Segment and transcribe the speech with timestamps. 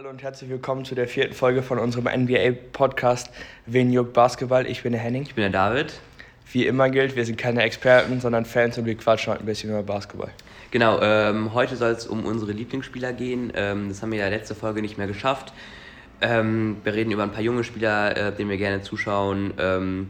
[0.00, 3.30] Hallo und herzlich willkommen zu der vierten Folge von unserem NBA-Podcast
[3.66, 4.66] Wen juckt Basketball?
[4.66, 5.24] Ich bin der Henning.
[5.24, 5.92] Ich bin der David.
[6.50, 9.68] Wie immer gilt, wir sind keine Experten, sondern Fans und wir quatschen heute ein bisschen
[9.68, 10.30] über Basketball.
[10.70, 13.52] Genau, ähm, heute soll es um unsere Lieblingsspieler gehen.
[13.54, 15.52] Ähm, das haben wir ja letzte Folge nicht mehr geschafft.
[16.22, 19.52] Ähm, wir reden über ein paar junge Spieler, äh, denen wir gerne zuschauen.
[19.58, 20.08] Ähm,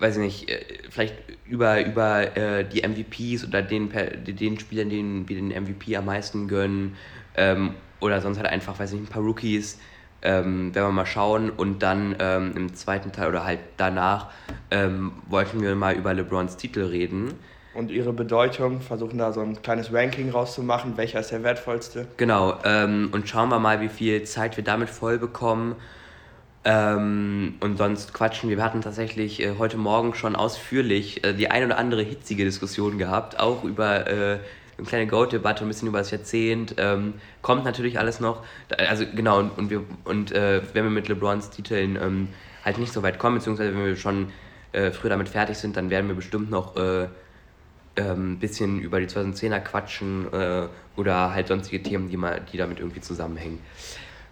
[0.00, 0.60] weiß ich nicht, äh,
[0.90, 1.14] vielleicht
[1.46, 3.92] über, über äh, die MVPs oder den,
[4.26, 6.96] den Spielern, denen wir den MVP am meisten gönnen.
[7.36, 7.74] Ähm,
[8.04, 9.78] oder sonst halt einfach, weiß ich nicht, ein paar Rookies.
[10.22, 11.50] Ähm, werden wir mal schauen.
[11.50, 14.30] Und dann ähm, im zweiten Teil oder halt danach
[14.70, 17.34] ähm, wollten wir mal über LeBrons Titel reden.
[17.74, 22.06] Und ihre Bedeutung, versuchen da so ein kleines Ranking rauszumachen, welcher ist der wertvollste.
[22.16, 25.74] Genau, ähm, und schauen wir mal, wie viel Zeit wir damit voll bekommen.
[26.64, 28.56] Ähm, und sonst quatschen wir.
[28.56, 32.96] Wir hatten tatsächlich äh, heute Morgen schon ausführlich äh, die ein oder andere hitzige Diskussion
[32.96, 34.38] gehabt, auch über äh,
[34.76, 36.74] eine kleine Goat-Debatte, ein bisschen über das Jahrzehnt.
[36.78, 38.44] Ähm, kommt natürlich alles noch.
[38.76, 42.28] Also genau, und, und wir, und, äh, wenn wir mit LeBrons Titeln ähm,
[42.64, 44.32] halt nicht so weit kommen, beziehungsweise wenn wir schon
[44.72, 47.08] äh, früher damit fertig sind, dann werden wir bestimmt noch ein äh,
[47.96, 50.66] ähm, bisschen über die 2010er quatschen äh,
[50.96, 53.60] oder halt sonstige Themen, die, mal, die damit irgendwie zusammenhängen.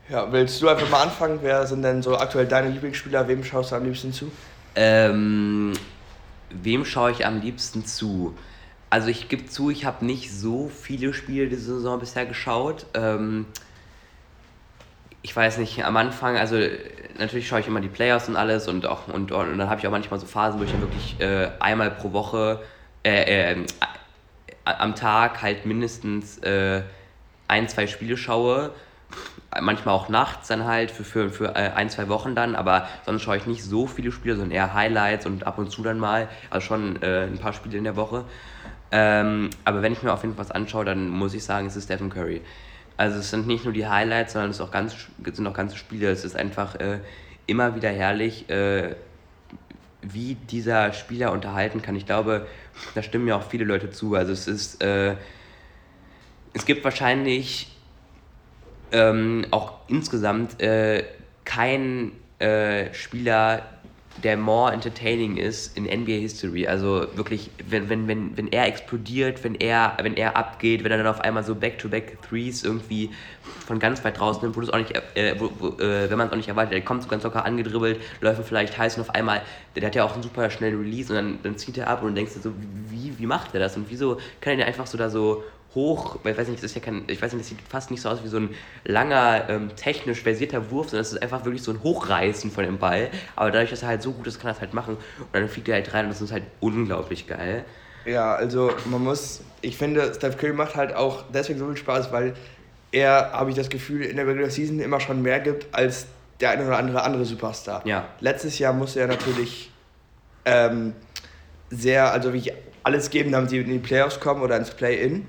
[0.08, 1.38] Ja, willst du einfach mal anfangen?
[1.42, 3.28] Wer sind denn so aktuell deine Lieblingsspieler?
[3.28, 4.30] Wem schaust du am liebsten zu?
[4.74, 5.72] Ähm,
[6.50, 8.34] wem schaue ich am liebsten zu?
[8.92, 12.84] Also ich gebe zu, ich habe nicht so viele Spiele diese Saison bisher geschaut.
[12.92, 13.46] Ähm,
[15.22, 16.58] ich weiß nicht, am Anfang, also
[17.18, 19.86] natürlich schaue ich immer die Playoffs und alles und auch und, und dann habe ich
[19.86, 22.60] auch manchmal so Phasen, wo ich dann wirklich äh, einmal pro Woche
[23.02, 23.66] äh, äh,
[24.66, 26.82] am Tag halt mindestens äh,
[27.48, 28.72] ein, zwei Spiele schaue.
[29.58, 33.22] Manchmal auch nachts dann halt für, für, für äh, ein, zwei Wochen dann, aber sonst
[33.22, 36.28] schaue ich nicht so viele Spiele, sondern eher Highlights und ab und zu dann mal,
[36.50, 38.26] also schon äh, ein paar Spiele in der Woche.
[38.92, 41.76] Ähm, aber wenn ich mir auf jeden Fall was anschaue, dann muss ich sagen, es
[41.76, 42.42] ist Stephen Curry.
[42.98, 46.10] Also es sind nicht nur die Highlights, sondern es auch, ganz, sind auch ganze Spiele.
[46.10, 46.98] Es ist einfach äh,
[47.46, 48.94] immer wieder herrlich, äh,
[50.02, 51.96] wie dieser Spieler unterhalten kann.
[51.96, 52.46] Ich glaube,
[52.94, 54.14] da stimmen ja auch viele Leute zu.
[54.14, 55.16] Also es ist, äh,
[56.52, 57.74] es gibt wahrscheinlich
[58.90, 61.04] ähm, auch insgesamt äh,
[61.44, 63.62] keinen äh, Spieler,
[64.16, 66.66] der more entertaining ist in NBA History.
[66.66, 70.98] Also wirklich, wenn, wenn, wenn, wenn er explodiert, wenn er, wenn er abgeht, wenn er
[70.98, 73.10] dann auf einmal so Back-to-Back Threes irgendwie
[73.66, 76.32] von ganz weit draußen nimmt, wo auch nicht, äh, wo, wo, äh, wenn man es
[76.32, 79.42] auch nicht erwartet, der kommt so ganz locker angedribbelt, läuft vielleicht heiß und auf einmal,
[79.74, 82.08] der, hat ja auch einen super schnellen Release und dann, dann zieht er ab und
[82.08, 82.52] dann denkst du so,
[82.88, 85.42] wie, wie macht er das und wieso kann er denn einfach so da so
[85.74, 88.00] hoch, ich weiß nicht, das ist ja kein, ich weiß nicht, das sieht fast nicht
[88.00, 88.50] so aus wie so ein
[88.84, 92.78] langer, ähm, technisch versierter Wurf, sondern es ist einfach wirklich so ein Hochreißen von dem
[92.78, 93.10] Ball.
[93.36, 94.96] Aber dadurch, dass er halt so gut ist, kann er es halt machen.
[95.18, 97.64] Und dann fliegt er halt rein und das ist halt unglaublich geil.
[98.04, 102.12] Ja, also man muss, ich finde, Steph Curry macht halt auch deswegen so viel Spaß,
[102.12, 102.34] weil
[102.90, 106.06] er, habe ich das Gefühl, in der Regular Season immer schon mehr gibt als
[106.40, 107.86] der eine oder andere andere Superstar.
[107.86, 108.08] Ja.
[108.20, 109.70] Letztes Jahr musste er natürlich
[110.44, 110.92] ähm,
[111.70, 112.52] sehr, also wie
[112.82, 115.26] alles geben, damit sie in die Playoffs kommen oder ins Play-In.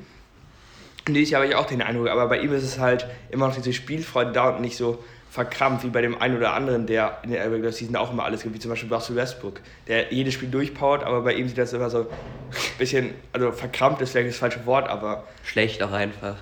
[1.08, 3.56] Dieses Jahr habe ich auch den Eindruck, aber bei ihm ist es halt immer noch
[3.56, 7.32] diese Spielfreude da und nicht so verkrampft wie bei dem einen oder anderen, der in
[7.32, 10.48] der Regular Season auch immer alles gibt, wie zum Beispiel Russell Westbrook, der jedes Spiel
[10.50, 12.08] durchpowert, aber bei ihm sieht das immer so ein
[12.78, 15.24] bisschen, also verkrampft ist vielleicht das falsche Wort, aber...
[15.44, 16.36] Schlecht auch einfach.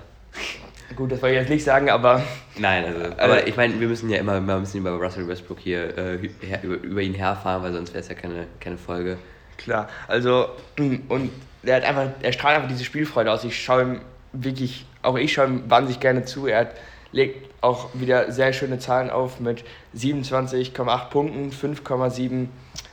[0.94, 2.22] Gut, das wollte ich jetzt nicht sagen, aber...
[2.58, 5.26] Nein, also, aber äh, ich meine, wir müssen ja immer, immer ein bisschen über Russell
[5.26, 6.18] Westbrook hier, äh,
[6.62, 9.16] über, über ihn herfahren, weil sonst wäre es ja keine, keine Folge.
[9.56, 11.30] Klar, also, und
[11.62, 13.42] er hat einfach, er strahlt einfach diese Spielfreude aus.
[13.44, 14.00] Ich schaue ihm
[14.32, 16.46] wirklich, auch ich schaue wahnsinnig gerne zu.
[16.46, 16.74] Er hat,
[17.12, 19.64] legt auch wieder sehr schöne Zahlen auf mit
[19.96, 22.48] 27,8 Punkten, 5,7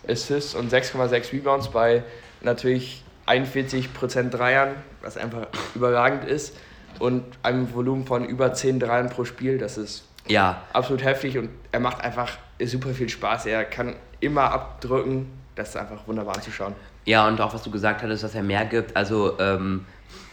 [0.08, 2.04] Assists und 6,6 Rebounds bei
[2.42, 6.56] natürlich 41% Dreiern, was einfach überragend ist
[7.00, 9.58] und einem Volumen von über 10 Dreiern pro Spiel.
[9.58, 10.64] Das ist ja.
[10.74, 13.46] absolut heftig und er macht einfach super viel Spaß.
[13.46, 15.32] Er kann immer abdrücken.
[15.56, 16.74] Das ist einfach wunderbar anzuschauen.
[17.06, 18.96] Ja, und auch was du gesagt hattest, dass er mehr gibt.
[18.96, 19.86] Also, ähm,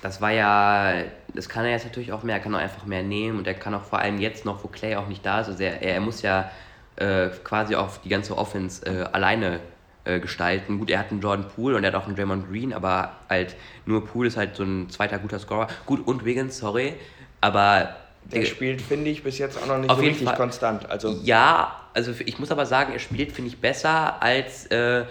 [0.03, 1.05] das war ja,
[1.35, 3.55] das kann er jetzt natürlich auch mehr, er kann auch einfach mehr nehmen und er
[3.55, 6.01] kann auch vor allem jetzt noch, wo Clay auch nicht da ist, also er, er
[6.01, 6.51] muss ja
[6.97, 9.61] äh, quasi auch die ganze Offense äh, alleine
[10.05, 10.79] äh, gestalten.
[10.79, 13.55] Gut, er hat einen Jordan Poole und er hat auch einen Draymond Green, aber halt
[13.85, 15.69] nur Poole ist halt so ein zweiter guter Scorer.
[15.85, 16.95] Gut, und Wiggins, sorry,
[17.41, 17.97] aber
[18.33, 20.37] der spielt, finde ich, bis jetzt auch noch nicht so richtig Fall.
[20.37, 20.91] konstant.
[20.91, 25.05] Also ja, also ich muss aber sagen, er spielt, finde ich, besser als äh,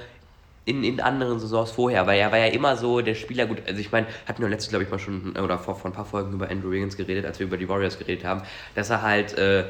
[0.65, 3.79] in, in anderen Saisons vorher, weil er war ja immer so der Spieler, gut, also
[3.79, 6.33] ich meine, hatten wir letztes, glaube ich, mal schon, oder vor, vor ein paar Folgen
[6.33, 8.41] über Andrew Wiggins geredet, als wir über die Warriors geredet haben,
[8.73, 9.65] dass er halt, äh,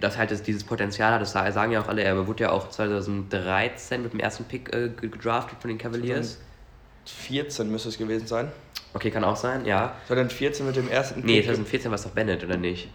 [0.00, 2.68] dass halt das, dieses Potenzial hat, das sagen ja auch alle, er wurde ja auch
[2.68, 6.38] 2013 mit dem ersten Pick äh, gedraftet von den Cavaliers.
[7.04, 8.48] 2014 müsste es gewesen sein.
[8.94, 9.94] Okay, kann auch sein, ja.
[10.08, 11.24] 2014 mit dem ersten Pick.
[11.24, 12.88] Nee, 2014 war es doch Bennett, oder nicht?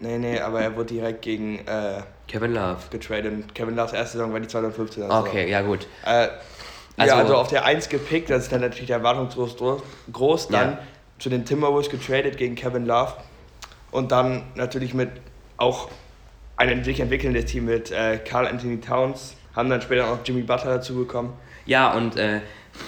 [0.00, 3.32] Nee, nee, aber er wurde direkt gegen äh, Kevin Love getradet.
[3.32, 5.04] Und Kevin Loves erste Saison war die 2015.
[5.04, 5.16] Also.
[5.16, 5.86] Okay, ja gut.
[6.04, 6.28] Äh,
[6.96, 9.82] also, ja, also auf der 1 gepickt, das ist dann natürlich der Erwartungsdruck
[10.12, 10.48] groß.
[10.48, 10.78] Dann ja.
[11.18, 13.14] zu den Timberwolves getradet gegen Kevin Love.
[13.90, 15.10] Und dann natürlich mit
[15.56, 15.88] auch
[16.56, 19.36] ein sich entwickelndes Team mit äh, Carl Anthony Towns.
[19.54, 21.32] Haben dann später auch Jimmy Butler dazu bekommen.
[21.66, 22.40] Ja, und äh,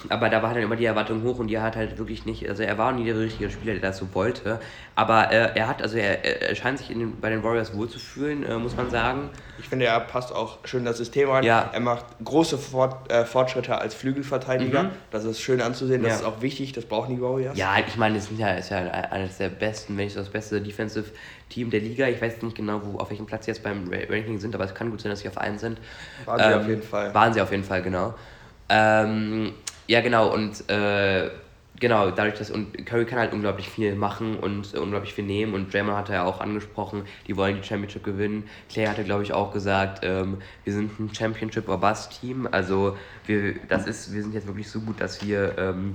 [0.08, 2.62] aber da war dann immer die Erwartung hoch und die hat halt wirklich nicht, also
[2.62, 4.60] er war nie der richtige Spieler, der das so wollte.
[4.94, 8.56] Aber äh, er hat, also er, er scheint sich den, bei den Warriors wohlzufühlen, äh,
[8.56, 9.30] muss man sagen.
[9.58, 11.44] Ich finde, er passt auch schön das System rein.
[11.44, 11.70] Ja.
[11.72, 14.84] Er macht große Fort, äh, Fortschritte als Flügelverteidiger.
[14.84, 14.90] Mhm.
[15.10, 16.16] Das ist schön anzusehen, das ja.
[16.18, 17.56] ist auch wichtig, das brauchen die Warriors.
[17.56, 21.06] Ja, ich meine, es ja, ist ja eines der besten, wenn nicht das beste Defensive
[21.48, 22.08] Team der Liga.
[22.08, 24.74] Ich weiß nicht genau, wo, auf welchem Platz sie jetzt beim Ranking sind, aber es
[24.74, 25.78] kann gut sein, dass sie auf einen sind.
[26.24, 27.14] Waren ähm, sie auf jeden Fall.
[27.14, 28.14] Waren sie auf jeden Fall, genau.
[28.68, 29.54] Ähm,
[29.86, 31.30] ja, genau, und äh,
[31.80, 35.54] genau, dadurch, dass und Curry kann halt unglaublich viel machen und äh, unglaublich viel nehmen
[35.54, 38.44] und Draymond hatte ja auch angesprochen, die wollen die Championship gewinnen.
[38.68, 42.96] Clay hatte, glaube ich, auch gesagt, ähm, wir sind ein Championship or Bust Team, also
[43.26, 45.94] wir, das ist, wir sind jetzt wirklich so gut, dass wir, ähm,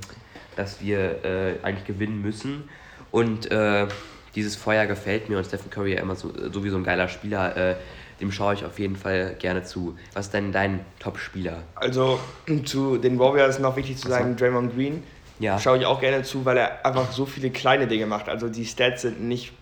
[0.55, 2.69] dass wir äh, eigentlich gewinnen müssen
[3.11, 3.87] und äh,
[4.35, 7.75] dieses Feuer gefällt mir und Stephen Curry ja immer so, sowieso ein geiler Spieler.
[8.21, 9.97] Äh, dem schaue ich auf jeden Fall gerne zu.
[10.13, 11.63] Was ist denn dein Top-Spieler?
[11.75, 12.19] Also
[12.65, 14.45] zu den Warriors ist noch wichtig zu sagen, so.
[14.45, 15.03] Draymond Green.
[15.39, 15.59] Ja.
[15.59, 18.29] Schaue ich auch gerne zu, weil er einfach so viele kleine Dinge macht.
[18.29, 19.53] Also die Stats sind nicht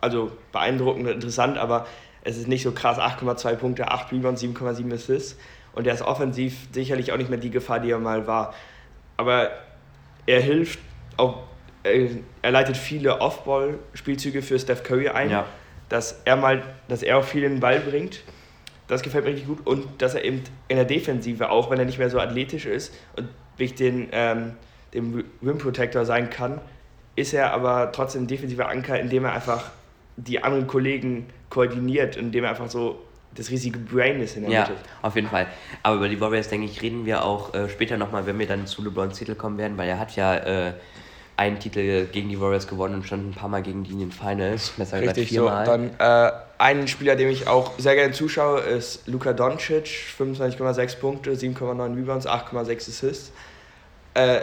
[0.00, 1.86] also beeindruckend und interessant, aber
[2.24, 2.98] es ist nicht so krass.
[2.98, 5.36] 8,2 Punkte, 8 Rebounds, 7,7 Assists.
[5.72, 8.54] Und er ist offensiv sicherlich auch nicht mehr die Gefahr, die er mal war.
[9.16, 9.50] Aber
[10.26, 10.80] er hilft
[11.16, 11.44] auch,
[11.84, 15.30] er leitet viele Off-Ball-Spielzüge für Steph Curry ein.
[15.30, 15.46] Ja
[15.90, 18.22] dass er mal, dass er auch viel in den Ball bringt.
[18.88, 19.66] Das gefällt mir richtig gut.
[19.66, 22.94] Und dass er eben in der Defensive, auch wenn er nicht mehr so athletisch ist
[23.16, 23.28] und
[23.58, 24.52] wirklich den, ähm,
[24.94, 26.60] dem Rim Protector sein kann,
[27.16, 29.70] ist er aber trotzdem ein defensiver Anker, indem er einfach
[30.16, 33.04] die anderen Kollegen koordiniert, indem er einfach so
[33.34, 34.74] das riesige Brain ist in der ja, Mitte.
[35.02, 35.46] auf jeden Fall.
[35.82, 38.66] Aber über die Warriors, denke ich, reden wir auch äh, später nochmal, wenn wir dann
[38.66, 40.72] zu LeBrons Titel kommen werden, weil er hat ja äh,
[41.40, 44.12] einen Titel gegen die Warriors gewonnen und stand ein paar Mal gegen die in den
[44.12, 44.74] Finals.
[44.76, 45.64] Besser gesagt viermal.
[45.64, 45.72] So.
[45.72, 49.86] Dann äh, ein Spieler, dem ich auch sehr gerne zuschaue, ist Luka Doncic.
[50.18, 53.32] 25,6 Punkte, 7,9 Rebounds, 8,6 Assists.
[54.12, 54.40] Äh,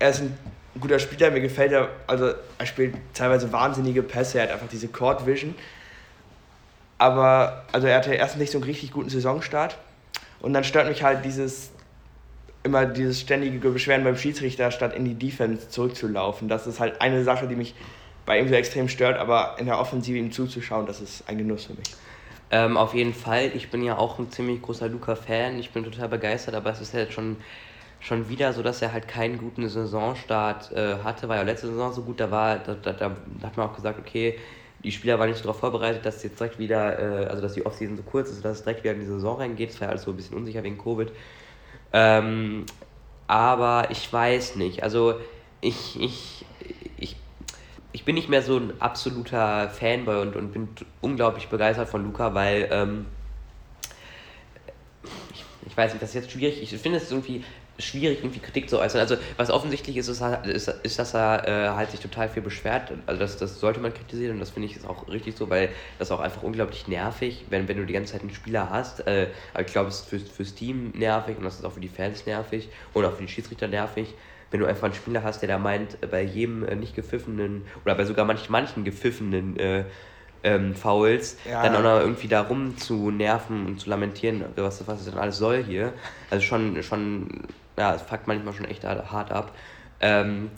[0.00, 0.36] er ist ein
[0.80, 4.88] guter Spieler, mir gefällt er, also er spielt teilweise wahnsinnige Pässe, er hat einfach diese
[4.88, 5.54] Court Vision.
[6.98, 9.78] Aber also er hatte erst nicht so einen richtig guten Saisonstart.
[10.40, 11.70] Und dann stört mich halt dieses
[12.62, 16.48] immer dieses ständige Beschweren beim Schiedsrichter, statt in die Defense zurückzulaufen.
[16.48, 17.74] Das ist halt eine Sache, die mich
[18.26, 21.64] bei ihm so extrem stört, aber in der Offensive ihm zuzuschauen, das ist ein Genuss
[21.64, 21.88] für mich.
[22.50, 23.50] Ähm, auf jeden Fall.
[23.54, 25.58] Ich bin ja auch ein ziemlich großer Luca-Fan.
[25.58, 27.36] Ich bin total begeistert, aber es ist halt schon,
[28.00, 31.28] schon wieder so, dass er halt keinen guten Saisonstart äh, hatte.
[31.28, 33.98] War ja letzte Saison so gut, da war, da, da, da hat man auch gesagt,
[33.98, 34.36] okay,
[34.82, 37.64] die Spieler waren nicht so darauf vorbereitet, dass jetzt direkt wieder, äh, also dass die
[37.64, 39.70] Offseason so kurz ist, dass es direkt wieder in die Saison reingeht.
[39.70, 41.12] Das war ja alles so ein bisschen unsicher wegen Covid.
[41.92, 42.66] Ähm,
[43.26, 44.82] aber ich weiß nicht.
[44.82, 45.14] Also
[45.60, 46.44] ich, ich,
[46.96, 47.16] ich,
[47.92, 50.68] ich bin nicht mehr so ein absoluter Fanboy und, und bin
[51.00, 53.06] unglaublich begeistert von Luca, weil ähm,
[55.32, 56.62] ich, ich weiß nicht, das ist jetzt schwierig.
[56.62, 57.44] Ich finde es irgendwie
[57.80, 59.00] schwierig, irgendwie Kritik zu äußern.
[59.00, 62.92] Also, was offensichtlich ist, ist, ist, ist dass er äh, halt sich total viel beschwert.
[63.06, 65.70] Also, das, das sollte man kritisieren und das finde ich ist auch richtig so, weil
[65.98, 69.06] das auch einfach unglaublich nervig, wenn, wenn du die ganze Zeit einen Spieler hast.
[69.06, 71.80] Äh, aber ich glaube, es ist fürs, fürs Team nervig und das ist auch für
[71.80, 74.14] die Fans nervig und auch für die Schiedsrichter nervig.
[74.50, 77.94] Wenn du einfach einen Spieler hast, der da meint, bei jedem äh, nicht gepfiffenen oder
[77.94, 79.84] bei sogar manch, manchen gepfiffenen äh,
[80.42, 81.62] ähm, Fouls, ja.
[81.62, 85.18] dann auch noch irgendwie da rum zu nerven und zu lamentieren, was, was das denn
[85.18, 85.92] alles soll hier.
[86.30, 87.28] Also schon, schon
[87.80, 89.52] ja, es fuckt manchmal schon echt hart ab.
[90.00, 90.50] Ähm,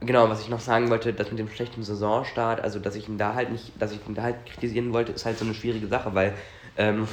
[0.00, 3.18] genau, was ich noch sagen wollte, das mit dem schlechten Saisonstart, also dass ich ihn
[3.18, 5.86] da halt nicht, dass ich ihn da halt kritisieren wollte, ist halt so eine schwierige
[5.86, 6.34] Sache, weil
[6.76, 7.06] ähm,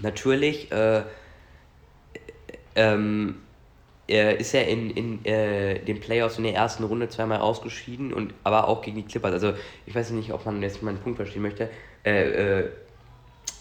[0.00, 1.02] natürlich äh,
[2.74, 3.36] ähm,
[4.08, 8.34] er ist er in, in äh, den Playoffs in der ersten Runde zweimal ausgeschieden und
[8.42, 9.32] aber auch gegen die Clippers.
[9.32, 9.54] Also
[9.86, 11.70] ich weiß nicht, ob man jetzt meinen Punkt verstehen möchte,
[12.04, 12.70] äh, äh,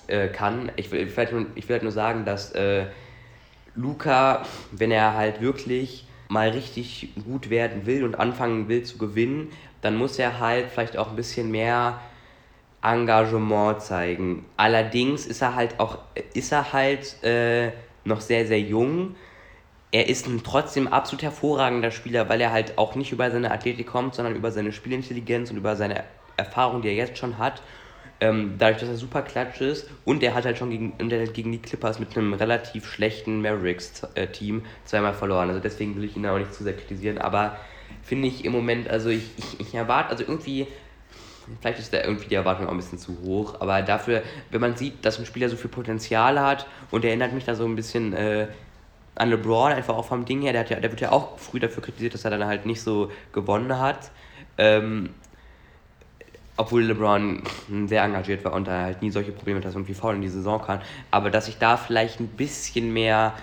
[0.07, 0.71] äh kann.
[0.77, 2.87] Ich will, ich will, halt nur, ich will halt nur sagen, dass äh,
[3.75, 9.51] Luca, wenn er halt wirklich mal richtig gut werden will und anfangen will zu gewinnen,
[9.81, 11.99] dann muss er halt vielleicht auch ein bisschen mehr
[12.81, 14.45] Engagement zeigen.
[14.57, 15.99] Allerdings ist er halt auch,
[16.33, 17.71] ist er halt äh,
[18.05, 19.15] noch sehr, sehr jung.
[19.91, 23.87] Er ist ein trotzdem absolut hervorragender Spieler, weil er halt auch nicht über seine Athletik
[23.87, 26.05] kommt, sondern über seine Spielintelligenz und über seine
[26.37, 27.61] Erfahrung, die er jetzt schon hat
[28.21, 30.93] ähm, dadurch, dass er super klatsch ist und er hat halt schon gegen,
[31.33, 35.49] gegen die Clippers mit einem relativ schlechten Mavericks-Team zweimal verloren.
[35.49, 37.57] Also deswegen will ich ihn auch nicht zu sehr kritisieren, aber
[38.03, 40.67] finde ich im Moment, also ich, ich, ich erwarte, also irgendwie,
[41.59, 44.75] vielleicht ist da irgendwie die Erwartung auch ein bisschen zu hoch, aber dafür, wenn man
[44.75, 48.13] sieht, dass ein Spieler so viel Potenzial hat und erinnert mich da so ein bisschen
[48.13, 48.47] äh,
[49.15, 51.59] an LeBron, einfach auch vom Ding her, der, hat ja, der wird ja auch früh
[51.59, 54.11] dafür kritisiert, dass er dann halt nicht so gewonnen hat.
[54.59, 55.09] Ähm,
[56.57, 57.43] obwohl LeBron
[57.85, 60.29] sehr engagiert war und da halt nie solche Probleme hat, dass irgendwie faul in die
[60.29, 60.81] Saison kann.
[61.09, 63.33] Aber dass ich da vielleicht ein bisschen mehr,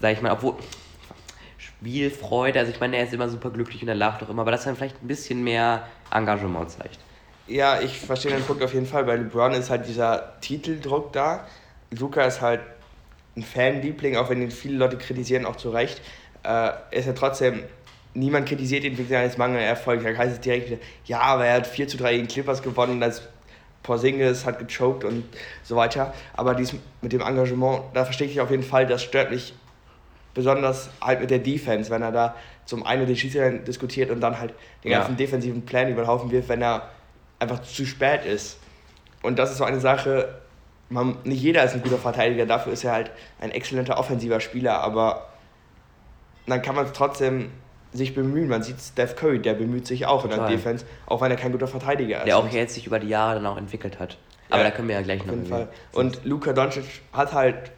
[0.00, 0.54] sag ich mal, obwohl
[1.58, 4.50] Spielfreude, also ich meine, er ist immer super glücklich und er lacht auch immer, aber
[4.50, 6.98] dass er vielleicht ein bisschen mehr Engagement zeigt.
[7.46, 9.04] Ja, ich verstehe den Punkt auf jeden Fall.
[9.04, 11.46] Bei LeBron ist halt dieser Titeldruck da.
[11.90, 12.60] Luca ist halt
[13.36, 16.00] ein Fanliebling, auch wenn ihn viele Leute kritisieren, auch zu Recht.
[16.42, 17.62] Äh, ist er trotzdem,
[18.14, 20.04] niemand kritisiert ihn wegen seines Mangelerfolgs.
[20.04, 23.00] Da heißt es direkt wieder, ja, aber er hat 4 zu 3 gegen Clippers gewonnen,
[23.00, 23.22] das
[23.82, 25.24] Porzingis hat gechoked und
[25.62, 26.14] so weiter.
[26.34, 29.54] Aber dies mit dem Engagement, da verstehe ich auf jeden Fall, das stört mich
[30.32, 34.40] besonders halt mit der Defense, wenn er da zum einen den Schiedsrichter diskutiert und dann
[34.40, 35.16] halt den ganzen ja.
[35.16, 36.90] defensiven Plan über den Haufen wirft, wenn er
[37.38, 38.58] einfach zu spät ist.
[39.22, 40.40] Und das ist so eine Sache,
[40.88, 44.80] man, nicht jeder ist ein guter Verteidiger, dafür ist er halt ein exzellenter offensiver Spieler,
[44.80, 45.28] aber
[46.46, 47.50] dann kann man es trotzdem
[47.94, 48.48] sich bemühen.
[48.48, 50.38] Man sieht Steph Curry, der bemüht sich auch Total.
[50.38, 52.26] in der Defense, auch wenn er kein guter Verteidiger ist.
[52.26, 54.18] Der auch jetzt sich über die Jahre dann auch entwickelt hat.
[54.50, 55.32] Aber ja, da können wir ja gleich noch.
[55.32, 55.68] Auf jeden Fall.
[55.92, 57.72] Und Luka Doncic hat halt,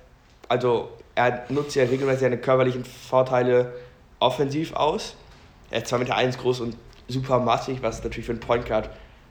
[0.49, 3.73] also er nutzt ja regelmäßig seine körperlichen Vorteile
[4.19, 5.15] offensiv aus.
[5.71, 6.77] Er ist 2,1 Meter eins groß und
[7.09, 8.91] super massig, was natürlich für einen Point Guard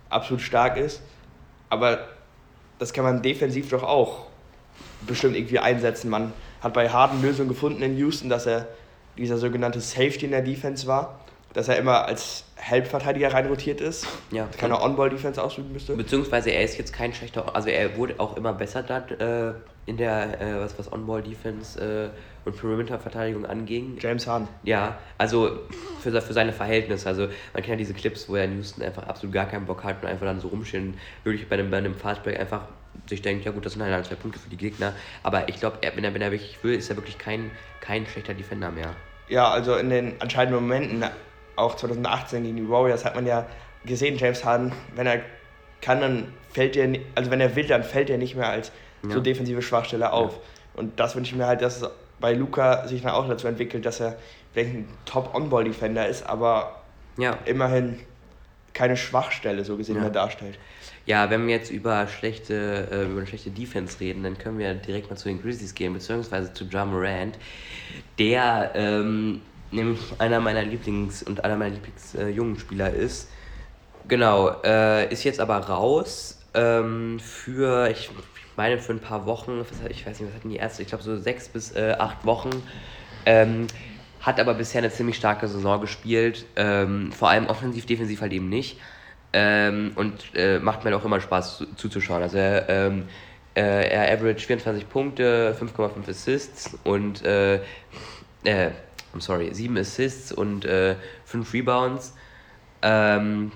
[0.09, 1.01] absolut stark ist.
[1.69, 2.07] Aber
[2.79, 4.27] das kann man defensiv doch auch
[5.07, 6.09] bestimmt irgendwie einsetzen.
[6.09, 8.67] Man hat bei Harden Lösungen gefunden in Houston, dass er
[9.17, 11.19] dieser sogenannte Safety in der Defense war,
[11.53, 14.47] dass er immer als Help-Verteidiger reinrotiert ist, ja.
[14.57, 15.95] keine On-Ball-Defense ausüben müsste.
[15.95, 19.53] Beziehungsweise er ist jetzt kein schlechter, also er wurde auch immer besser da äh,
[19.85, 23.97] in der, äh, was, was On-Ball-Defense äh, und Perimeter-Verteidigung anging.
[23.99, 24.47] James Hahn.
[24.63, 25.59] Ja, also
[26.01, 27.07] für, für seine Verhältnisse.
[27.07, 29.83] Also man kennt ja diese Clips, wo er in Houston einfach absolut gar keinen Bock
[29.83, 32.67] hat und einfach dann so rumstehen, wirklich bei einem, bei einem Fastbreak einfach
[33.07, 34.93] sich denkt, ja gut, das sind halt zwei Punkte für die Gegner.
[35.23, 38.33] Aber ich glaube, wenn er, wenn er wirklich will, ist er wirklich kein, kein schlechter
[38.33, 38.95] Defender mehr.
[39.27, 41.03] Ja, also in den entscheidenden Momenten,
[41.55, 43.45] auch 2018 gegen die Warriors, hat man ja
[43.85, 45.21] gesehen, James Harden, wenn er
[45.81, 48.71] kann, dann fällt er, also wenn er will, dann fällt er nicht mehr als
[49.03, 49.11] ja.
[49.11, 50.33] so defensive Schwachstelle auf.
[50.33, 50.39] Ja.
[50.75, 53.85] Und das wünsche ich mir halt, dass es bei Luca sich dann auch dazu entwickelt,
[53.85, 54.17] dass er
[54.53, 56.81] vielleicht ein Top-On-Ball-Defender ist, aber
[57.17, 57.37] ja.
[57.45, 57.99] immerhin
[58.73, 60.57] keine Schwachstelle so gesehen mehr darstellt.
[61.05, 64.73] Ja, wenn wir jetzt über schlechte, äh, über eine schlechte Defense reden, dann können wir
[64.73, 67.37] direkt mal zu den Grizzlies gehen, beziehungsweise zu John Morant,
[68.19, 73.31] der ähm, nämlich einer meiner Lieblings- und einer meiner Lieblingsjungen äh, Spieler ist.
[74.05, 78.11] Genau, äh, ist jetzt aber raus ähm, für, ich
[78.55, 81.17] meine, für ein paar Wochen, ich weiß nicht, was hatten die erste, ich glaube so
[81.17, 82.63] sechs bis äh, acht Wochen.
[83.25, 83.67] Ähm,
[84.19, 88.49] hat aber bisher eine ziemlich starke Saison gespielt, ähm, vor allem offensiv, defensiv halt eben
[88.49, 88.79] nicht.
[89.37, 92.23] Ähm, und äh, macht mir auch immer Spaß zu, zuzuschauen.
[92.23, 93.03] Also er, ähm,
[93.53, 97.55] äh, er average 24 Punkte, 5,5 Assists und äh,
[98.45, 98.69] äh,
[99.13, 102.15] I'm sorry, 7 Assists und äh, 5 Rebounds.
[102.81, 103.51] Ähm,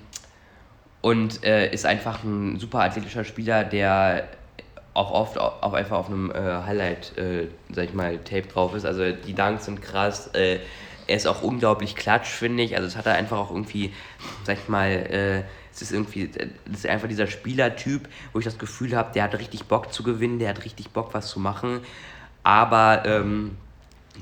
[1.00, 4.28] und äh, ist einfach ein super athletischer Spieler, der
[4.94, 8.86] auch oft auch einfach auf einem äh, Highlight, äh, sag ich mal, Tape drauf ist.
[8.86, 10.30] Also die Dunks sind krass.
[10.34, 10.60] Er
[11.08, 12.76] ist auch unglaublich klatsch, finde ich.
[12.76, 13.94] Also es hat er einfach auch irgendwie,
[14.44, 15.44] sag ich mal, äh,
[15.82, 16.30] es ist irgendwie,
[16.66, 20.04] das ist einfach dieser Spielertyp, wo ich das Gefühl habe, der hat richtig Bock zu
[20.04, 21.80] gewinnen, der hat richtig Bock, was zu machen.
[22.44, 23.58] Aber ähm,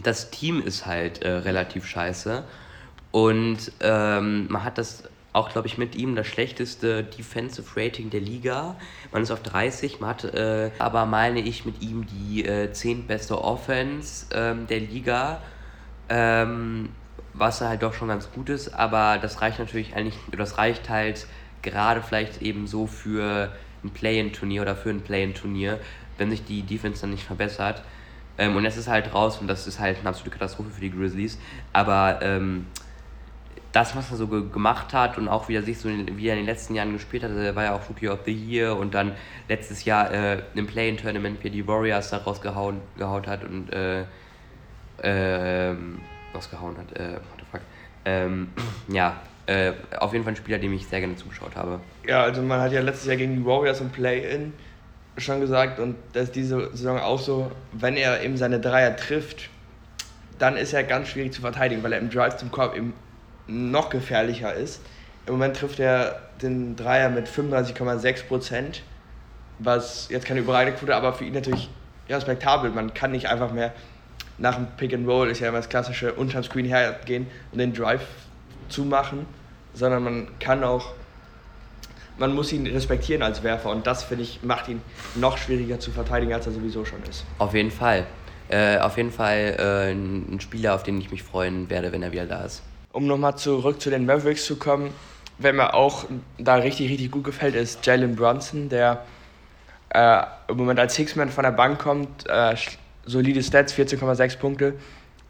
[0.03, 2.43] das Team ist halt äh, relativ scheiße.
[3.11, 8.21] Und ähm, man hat das auch, glaube ich, mit ihm das schlechteste Defensive Rating der
[8.21, 8.75] Liga.
[9.11, 13.07] Man ist auf 30, man hat äh, aber, meine ich, mit ihm die äh, 10
[13.07, 15.41] beste Offense ähm, der Liga.
[16.09, 16.89] Ähm,
[17.37, 21.27] was halt doch schon ganz gut ist, aber das reicht natürlich eigentlich, das reicht halt
[21.61, 23.51] gerade vielleicht eben so für
[23.83, 25.79] ein Play-in-Turnier oder für ein Play-in-Turnier,
[26.17, 27.83] wenn sich die Defense dann nicht verbessert.
[28.37, 30.91] Ähm, und es ist halt raus und das ist halt eine absolute Katastrophe für die
[30.91, 31.37] Grizzlies.
[31.73, 32.67] Aber ähm,
[33.71, 36.27] das, was er so ge gemacht hat und auch wie er sich so in, wie
[36.27, 38.75] er in den letzten Jahren gespielt hat, er war ja auch Rookie of the Year
[38.75, 39.13] und dann
[39.49, 44.05] letztes Jahr äh, im Play-In-Tournament für die Warriors da rausgehauen gehaut hat und äh,
[45.01, 45.75] äh,
[46.33, 47.61] rausgehauen hat, äh, what the fuck.
[48.05, 48.49] Ähm,
[48.87, 51.79] ja, äh, auf jeden Fall ein Spieler, dem ich sehr gerne zugeschaut habe.
[52.05, 54.53] Ja, also man hat ja letztes Jahr gegen die Warriors im Play-In
[55.17, 59.49] schon gesagt und das ist diese Saison auch so, wenn er eben seine Dreier trifft,
[60.37, 62.93] dann ist er ganz schwierig zu verteidigen, weil er im Drive zum Korb eben
[63.47, 64.81] noch gefährlicher ist.
[65.25, 68.83] Im Moment trifft er den Dreier mit 35,6 Prozent,
[69.59, 71.69] was jetzt keine überragende Quote, aber für ihn natürlich
[72.07, 72.69] respektabel.
[72.71, 73.73] Man kann nicht einfach mehr
[74.37, 77.73] nach dem Pick and Roll, ist ja immer das klassische, unterm Screen hergehen und den
[77.73, 78.05] Drive
[78.69, 79.25] zumachen,
[79.77, 80.93] sondern man kann auch
[82.17, 84.81] man muss ihn respektieren als Werfer und das, finde ich, macht ihn
[85.15, 87.25] noch schwieriger zu verteidigen, als er sowieso schon ist.
[87.37, 88.05] Auf jeden Fall.
[88.49, 92.11] Äh, auf jeden Fall äh, ein Spieler, auf den ich mich freuen werde, wenn er
[92.11, 92.63] wieder da ist.
[92.93, 94.93] Um nochmal zurück zu den Mavericks zu kommen,
[95.37, 96.05] wer mir auch
[96.37, 99.03] da richtig, richtig gut gefällt, ist Jalen Brunson, der
[99.89, 102.27] äh, im Moment als Sixman von der Bank kommt.
[102.27, 102.55] Äh,
[103.05, 104.73] solide Stats, 14,6 Punkte,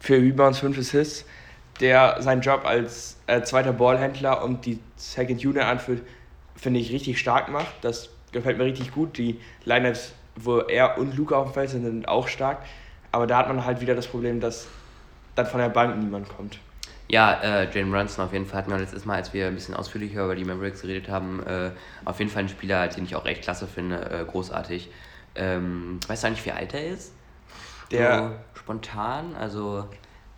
[0.00, 1.24] 4 Rebounds, 5 Assists.
[1.80, 6.02] Der seinen Job als äh, zweiter Ballhändler und die Second Unit anführt,
[6.56, 7.72] finde ich richtig stark macht.
[7.82, 9.18] Das gefällt mir richtig gut.
[9.18, 12.58] Die Lineups, wo er und Luca auf dem Feld sind, sind auch stark.
[13.12, 14.66] Aber da hat man halt wieder das Problem, dass
[15.34, 16.58] dann von der Bank niemand kommt.
[17.08, 19.74] Ja, äh, Jane Brunson auf jeden Fall hatten wir letztes Mal, als wir ein bisschen
[19.74, 21.70] ausführlicher über die Mavericks geredet haben, äh,
[22.04, 24.90] auf jeden Fall ein Spieler, den ich auch echt klasse finde, äh, großartig.
[25.34, 27.12] Ähm, weißt du eigentlich, wie alt er ist?
[27.90, 29.86] Der so spontan, also.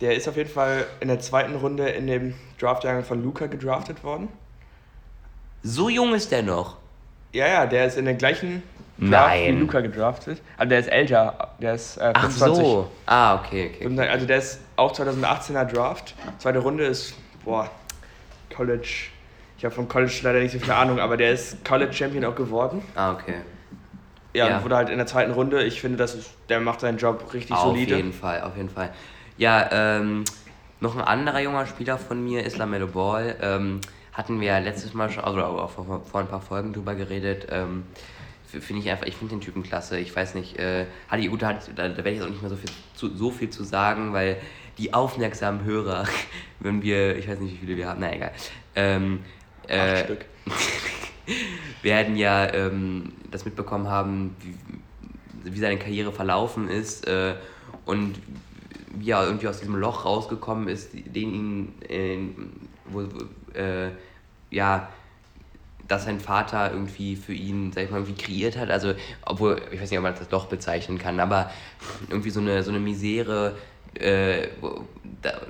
[0.01, 4.03] Der ist auf jeden Fall in der zweiten Runde in dem Draftjahr von Luca gedraftet
[4.03, 4.29] worden.
[5.63, 6.77] So jung ist der noch?
[7.33, 8.63] Ja, ja, der ist in der gleichen
[8.97, 9.55] Draft Nein.
[9.55, 10.41] wie Luca gedraftet.
[10.57, 12.41] Also der ist älter, der ist äh, 25.
[12.43, 12.91] Ach so.
[13.05, 14.07] Ah, okay, okay.
[14.07, 16.15] Also der ist auch 2018er Draft.
[16.39, 17.13] Zweite Runde ist,
[17.45, 17.69] boah,
[18.53, 19.09] College.
[19.57, 22.35] Ich habe vom College leider nicht so viel Ahnung, aber der ist College Champion auch
[22.35, 22.81] geworden.
[22.95, 23.35] Ah, okay.
[24.33, 24.63] Ja, ja.
[24.63, 25.63] wurde halt in der zweiten Runde.
[25.63, 27.93] Ich finde, das ist, der macht seinen Job richtig auf solide.
[27.93, 28.91] Auf jeden Fall, auf jeden Fall.
[29.37, 30.23] Ja, ähm,
[30.79, 33.35] noch ein anderer junger Spieler von mir ist Lamello Ball.
[33.41, 33.81] Ähm,
[34.13, 37.47] hatten wir ja letztes Mal schon, also auch vor, vor ein paar Folgen drüber geredet.
[37.49, 37.83] Ähm,
[38.45, 39.99] finde ich einfach, ich finde den Typen klasse.
[39.99, 42.49] Ich weiß nicht, äh, Hadi gut, hat, da, da werde ich jetzt auch nicht mehr
[42.49, 44.37] so viel, zu, so viel zu sagen, weil
[44.77, 46.05] die aufmerksamen Hörer,
[46.59, 48.31] wenn wir, ich weiß nicht, wie viele wir haben, na egal.
[48.75, 49.19] Ähm,
[49.67, 50.25] äh, Acht Stück.
[51.81, 57.35] werden ja ähm, das mitbekommen haben, wie, wie, seine Karriere verlaufen ist äh,
[57.85, 58.15] und
[58.93, 62.17] wie er irgendwie aus diesem Loch rausgekommen ist, den ihn, äh,
[62.85, 63.01] wo,
[63.57, 63.91] äh,
[64.49, 64.89] ja,
[65.87, 68.69] dass sein Vater irgendwie für ihn, sag ich mal, irgendwie kreiert hat.
[68.69, 68.93] Also,
[69.25, 71.51] obwohl, ich weiß nicht, ob man das doch bezeichnen kann, aber
[72.09, 73.57] irgendwie so eine, so eine Misere
[73.95, 74.47] äh,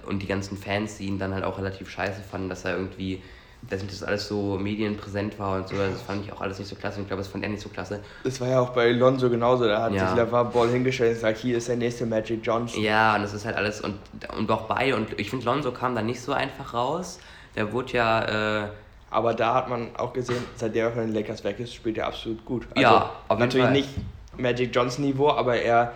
[0.08, 3.21] und die ganzen Fans, die ihn dann halt auch relativ scheiße fanden, dass er irgendwie
[3.69, 6.76] dass das alles so medienpräsent war und so, das fand ich auch alles nicht so
[6.76, 8.02] klasse und ich glaube, das fand er nicht so klasse.
[8.24, 10.08] Das war ja auch bei Lonzo genauso, da hat ja.
[10.08, 12.82] sich Lavar Ball hingestellt und gesagt, hier ist der nächste Magic Johnson.
[12.82, 13.95] Ja, und das ist halt alles und,
[14.38, 17.19] und auch beide und ich finde, Lonzo kam da nicht so einfach raus.
[17.56, 18.63] Der wurde ja.
[18.63, 18.67] Äh,
[19.10, 22.08] aber da hat man auch gesehen, seitdem er von den Lakers weg ist, spielt er
[22.08, 22.65] absolut gut.
[22.74, 23.74] Also ja, auf natürlich Fall.
[23.74, 23.89] nicht
[24.38, 25.93] Magic Johnson Niveau, aber er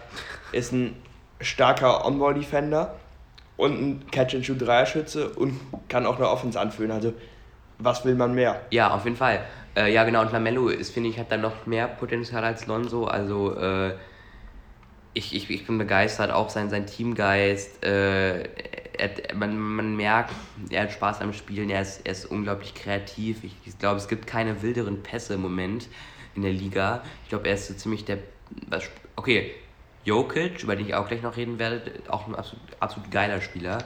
[0.52, 0.98] ist ein
[1.40, 2.96] starker On-Ball-Defender
[3.56, 6.92] und ein Catch-and-Shoot-Dreierschütze und kann auch eine Offense anfühlen.
[6.92, 7.14] Also
[7.80, 8.62] was will man mehr?
[8.72, 9.42] Ja, auf jeden Fall.
[9.76, 10.22] Äh, ja, genau.
[10.22, 13.06] Und Lamello ist, finde ich, hat da noch mehr Potenzial als Lonzo.
[13.06, 13.94] Also äh,
[15.14, 17.84] ich, ich, ich bin begeistert, auch sein, sein Teamgeist.
[17.84, 18.44] Äh,
[18.98, 20.34] er, man, man merkt,
[20.70, 23.44] er hat Spaß am Spielen, er ist, er ist unglaublich kreativ.
[23.44, 25.88] Ich, ich glaube, es gibt keine wilderen Pässe im Moment
[26.36, 27.02] in der Liga.
[27.24, 28.20] Ich glaube, er ist so ziemlich der.
[29.16, 29.54] Okay,
[30.04, 33.80] Jokic, über den ich auch gleich noch reden werde, auch ein absolut, absolut geiler Spieler.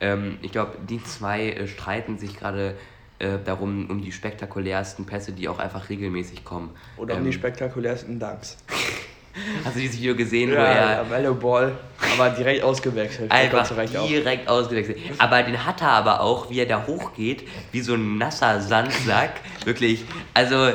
[0.00, 2.76] Ähm, ich glaube, die zwei äh, streiten sich gerade
[3.20, 6.70] äh, darum, um die spektakulärsten Pässe, die auch einfach regelmäßig kommen.
[6.96, 8.56] Oder um die ähm, spektakulärsten Dunks.
[9.64, 11.04] Hast du dieses Video gesehen, ja, wo er.
[11.04, 11.72] Mellow Ball,
[12.14, 13.30] aber direkt ausgewechselt.
[13.30, 14.62] Einfach direkt auch.
[14.62, 14.98] ausgewechselt.
[15.18, 19.32] Aber den hat er aber auch, wie er da hochgeht, wie so ein nasser Sandsack.
[19.64, 20.04] wirklich.
[20.34, 20.72] Also,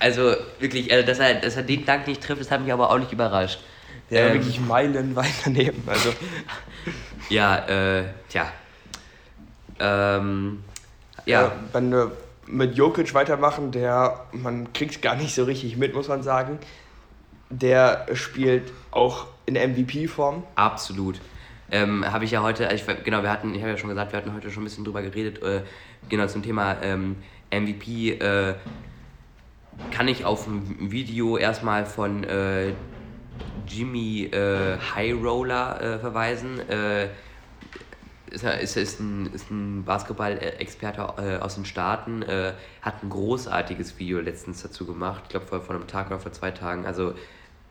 [0.00, 2.90] also wirklich, also, dass, er, dass er den Dank nicht trifft, das hat mich aber
[2.90, 3.60] auch nicht überrascht.
[4.10, 5.82] Der ähm, wirklich meilenweit daneben.
[5.86, 6.12] Also.
[7.28, 8.50] ja, äh, tja.
[9.78, 10.64] Ähm,
[11.28, 11.46] ja.
[11.46, 12.12] Äh, wenn wir
[12.46, 16.58] mit Jokic weitermachen, der, man kriegt gar nicht so richtig mit, muss man sagen.
[17.50, 20.42] Der spielt auch in MVP-Form.
[20.54, 21.20] Absolut.
[21.70, 24.18] Ähm, habe ich ja heute, ich, genau, wir hatten, ich habe ja schon gesagt, wir
[24.18, 25.62] hatten heute schon ein bisschen drüber geredet, äh,
[26.08, 27.16] genau zum Thema ähm,
[27.50, 28.12] MVP.
[28.12, 28.54] Äh,
[29.90, 32.72] kann ich auf ein Video erstmal von äh,
[33.66, 36.60] Jimmy äh, High Roller äh, verweisen.
[38.30, 43.98] Ist, ist, ist, ein, ist ein Basketball-Experte äh, aus den Staaten, äh, hat ein großartiges
[43.98, 46.84] Video letztens dazu gemacht, ich glaube vor, vor einem Tag oder vor zwei Tagen.
[46.86, 47.14] Also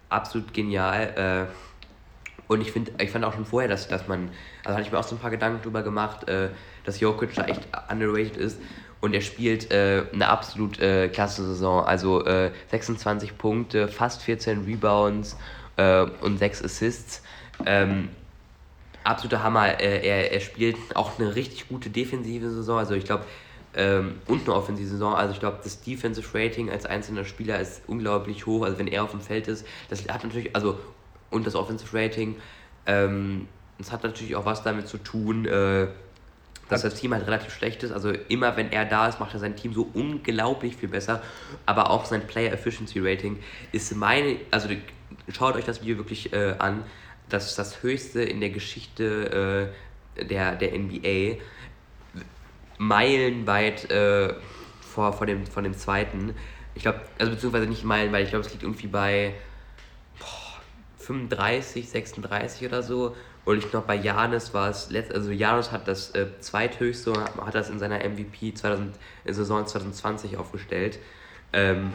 [0.10, 1.48] absolut genial.
[1.50, 1.54] Äh,
[2.48, 4.30] und ich finde, ich fand auch schon vorher, dass, dass man,
[4.64, 6.50] also hatte ich mir auch so ein paar Gedanken drüber gemacht, äh,
[6.86, 8.60] dass Jokic da echt underrated ist.
[9.00, 11.86] Und er spielt äh, eine absolut äh, klasse Saison.
[11.86, 12.24] Also
[12.72, 15.38] 26 Punkte, fast 14 Rebounds
[16.22, 17.22] und 6 Assists.
[17.64, 18.10] Ähm,
[19.08, 19.68] absoluter Hammer.
[19.80, 22.78] Er, er spielt auch eine richtig gute defensive Saison.
[22.78, 23.26] Also ich glaube,
[23.76, 25.14] ähm, und eine offensive Saison.
[25.14, 28.64] Also ich glaube, das Defensive Rating als einzelner Spieler ist unglaublich hoch.
[28.64, 30.80] Also wenn er auf dem Feld ist, das hat natürlich, also
[31.30, 32.36] und das Offensive Rating,
[32.86, 35.88] ähm, das hat natürlich auch was damit zu tun, äh,
[36.70, 37.92] dass das Team halt relativ schlecht ist.
[37.92, 41.22] Also immer wenn er da ist, macht er sein Team so unglaublich viel besser.
[41.66, 43.38] Aber auch sein Player Efficiency Rating
[43.72, 44.70] ist meine, also
[45.30, 46.84] schaut euch das Video wirklich äh, an.
[47.30, 49.74] Das ist das höchste in der Geschichte
[50.18, 51.42] äh, der, der NBA.
[52.78, 54.34] Meilenweit äh,
[54.82, 56.36] vor, vor, dem, von dem zweiten.
[56.76, 59.34] Ich glaube, also beziehungsweise nicht meilenweit, ich glaube, es liegt irgendwie bei
[60.20, 60.62] boah,
[61.00, 63.16] 35, 36 oder so.
[63.46, 67.56] Und ich glaube, bei Janis war es, letzt, also Janis hat das äh, zweithöchste hat
[67.56, 71.00] das in seiner MVP 2000, Saison 2020 aufgestellt.
[71.54, 71.94] Ähm,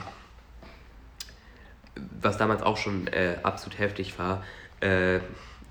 [2.21, 4.43] was damals auch schon äh, absolut heftig war.
[4.83, 5.21] Äh,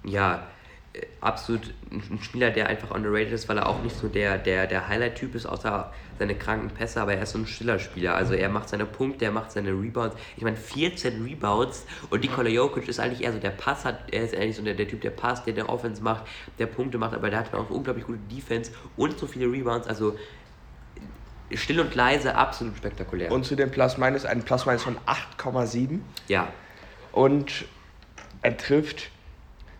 [0.03, 0.47] ja,
[0.93, 4.67] äh, absolut ein Spieler, der einfach underrated ist, weil er auch nicht so der, der,
[4.67, 8.15] der Highlight-Typ ist, außer seine kranken Pässe, aber er ist so ein stiller Spieler.
[8.15, 10.15] Also er macht seine Punkte, er macht seine Rebounds.
[10.37, 14.23] Ich meine, 14 Rebounds und Nikola Jokic ist eigentlich eher so der Pass hat, er
[14.23, 16.25] ist eigentlich so der, der Typ, der Pass, der der Offense macht,
[16.59, 19.87] der Punkte macht, aber der hat auch unglaublich gute Defense und so viele Rebounds.
[19.87, 20.17] Also
[21.53, 23.31] still und leise, absolut spektakulär.
[23.31, 25.99] Und zu dem Plus-Minus, ein Plus-Minus von 8,7.
[26.27, 26.47] Ja.
[27.11, 27.65] Und
[28.41, 29.09] er trifft,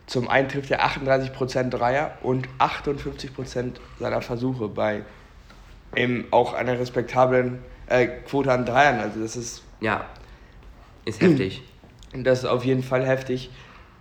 [0.07, 5.03] zum einen trifft er 38% Dreier und 58% seiner Versuche bei
[5.95, 8.99] eben auch einer respektablen äh, Quote an Dreiern.
[8.99, 9.63] Also das ist.
[9.79, 10.05] Ja,
[11.05, 11.63] ist heftig.
[12.13, 13.49] Das ist auf jeden Fall heftig,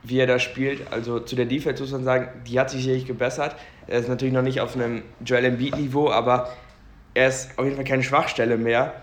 [0.02, 0.92] wie er da spielt.
[0.92, 3.54] Also zu der Defense muss man sagen, die hat sich sicherlich gebessert.
[3.86, 6.50] Er ist natürlich noch nicht auf einem Joel Embiid-Niveau, aber
[7.14, 8.94] er ist auf jeden Fall keine Schwachstelle mehr.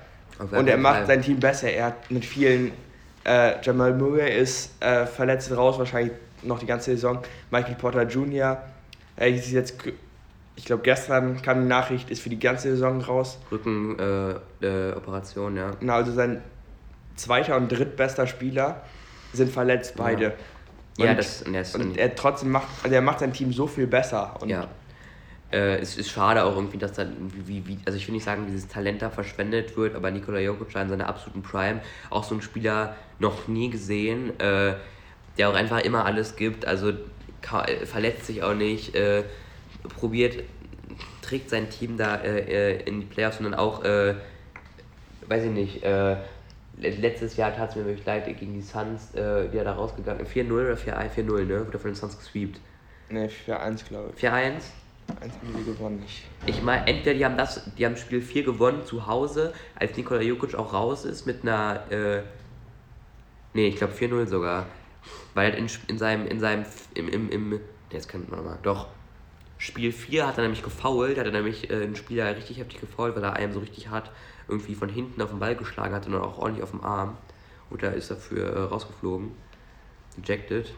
[0.52, 1.72] Und er macht sein Team besser.
[1.72, 2.74] Er hat mit vielen.
[3.27, 6.13] Äh, Jamal Murray ist äh, verletzt raus, wahrscheinlich
[6.43, 7.19] noch die ganze Saison.
[7.51, 8.61] Michael Porter Jr.
[9.17, 9.75] Er ist jetzt
[10.57, 13.37] ich glaube, gestern kam die Nachricht, ist für die ganze Saison raus.
[13.51, 15.71] Rückenoperation, äh, ja.
[15.81, 16.41] Na, also sein
[17.15, 18.81] zweiter und drittbester Spieler
[19.33, 20.33] sind verletzt, beide.
[20.97, 23.67] Ja, und, ja das, das und er trotzdem macht, also er macht sein Team so
[23.67, 24.33] viel besser.
[24.39, 24.67] Und ja.
[25.51, 28.45] Äh, es ist schade auch irgendwie, dass dann, wie, wie, also ich will nicht sagen,
[28.47, 32.41] dieses Talent da verschwendet wird, aber Nikola Jokic in seiner absoluten Prime, auch so ein
[32.41, 34.73] Spieler noch nie gesehen, äh,
[35.38, 36.91] der auch einfach immer alles gibt, also
[37.86, 39.23] verletzt sich auch nicht, äh,
[39.97, 40.43] probiert,
[41.21, 44.15] trägt sein Team da äh, äh in die Playoffs und dann auch, äh,
[45.27, 46.17] weiß ich nicht, äh,
[46.77, 50.25] letztes Jahr tat es mir wirklich leid gegen die Suns, äh, wie er da rausgegangen
[50.25, 50.31] ist.
[50.31, 51.12] 4-0 oder 4-1?
[51.15, 51.65] 4-0, ne?
[51.65, 52.60] Wurde von den Suns gesweept.
[53.10, 54.23] Ne, 4-1, glaube ich.
[54.23, 54.62] 4-1?
[55.22, 56.04] 1 haben die gewonnen.
[56.46, 60.22] Ich meine, entweder die haben das, die haben Spiel 4 gewonnen zu Hause, als Nikola
[60.22, 62.24] Jokic auch raus ist mit einer, äh,
[63.54, 64.65] nee, ich glaube 4-0 sogar.
[65.34, 67.60] Weil in, in seinem, in seinem, im, im, im,
[67.91, 68.88] jetzt kann man mal, doch,
[69.58, 73.15] Spiel 4 hat er nämlich gefoult, hat er nämlich äh, einen Spieler richtig heftig gefoult,
[73.15, 74.12] weil er einem so richtig hart
[74.48, 77.17] irgendwie von hinten auf den Ball geschlagen hat und auch ordentlich auf dem Arm.
[77.70, 79.32] Und da ist er für äh, rausgeflogen.
[80.22, 80.74] Ejected.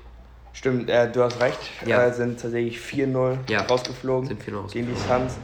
[0.54, 1.60] Stimmt, äh, du hast recht.
[1.86, 2.06] Ja.
[2.06, 3.62] Äh, sind tatsächlich 4-0 ja.
[3.62, 5.38] rausgeflogen sind 4 gegen die Suns.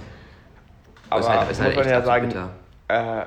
[1.10, 2.34] Aber ist halt, ist halt muss man ja sagen,
[2.88, 3.26] äh,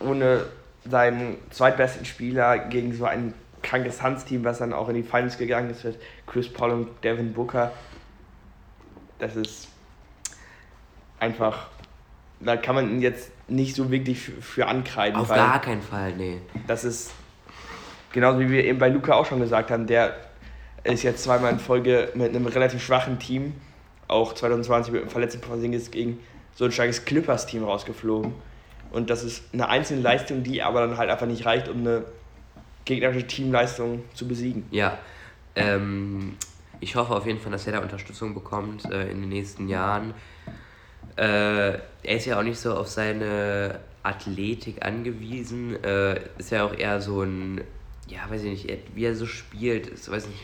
[0.00, 0.46] ohne
[0.88, 5.70] seinen zweitbesten Spieler gegen so ein krankes Suns-Team, was dann auch in die Finals gegangen
[5.70, 7.72] ist, mit Chris Paul und Devin Booker,
[9.18, 9.68] das ist
[11.18, 11.68] einfach,
[12.40, 15.18] da kann man ihn jetzt nicht so wirklich für, für ankreiden.
[15.18, 16.40] Auf gar keinen Fall, nee.
[16.66, 17.12] Das ist
[18.12, 20.16] genauso wie wir eben bei Luca auch schon gesagt haben, der
[20.94, 23.54] ist jetzt zweimal in Folge mit einem relativ schwachen Team,
[24.08, 26.18] auch 2020 mit dem verletzten Porzingis gegen
[26.54, 28.32] so ein starkes Clippers-Team rausgeflogen.
[28.90, 32.04] Und das ist eine einzelne Leistung, die aber dann halt einfach nicht reicht, um eine
[32.84, 34.64] gegnerische Teamleistung zu besiegen.
[34.70, 34.98] Ja,
[35.56, 36.36] ähm,
[36.80, 40.14] ich hoffe auf jeden Fall, dass er da Unterstützung bekommt äh, in den nächsten Jahren.
[41.16, 45.82] Äh, er ist ja auch nicht so auf seine Athletik angewiesen.
[45.82, 47.62] Äh, ist ja auch eher so ein,
[48.08, 49.86] ja, weiß ich nicht, wie er so spielt.
[49.88, 50.40] Ist, weiß nicht,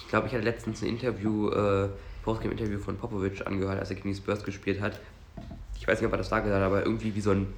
[0.00, 1.88] ich glaube, ich hatte letztens ein Interview, äh,
[2.22, 5.00] Postgame-Interview von Popovic angehört, als er gegen Spurs gespielt hat.
[5.78, 7.52] Ich weiß nicht, ob er das da gesagt hat, aber irgendwie wie so ein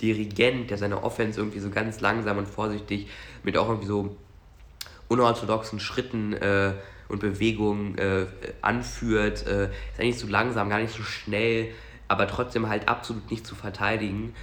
[0.00, 3.08] Dirigent, der seine Offense irgendwie so ganz langsam und vorsichtig
[3.44, 4.16] mit auch irgendwie so
[5.08, 6.72] unorthodoxen Schritten äh,
[7.08, 8.26] und Bewegungen äh,
[8.60, 9.46] anführt.
[9.46, 11.68] Äh, ist eigentlich zu langsam, gar nicht so schnell,
[12.08, 14.34] aber trotzdem halt absolut nicht zu verteidigen.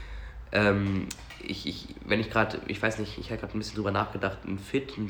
[0.54, 1.08] Ähm,
[1.46, 4.40] ich, ich, wenn ich gerade, ich weiß nicht, ich habe gerade ein bisschen drüber nachgedacht,
[4.46, 5.10] ein Fit, ein,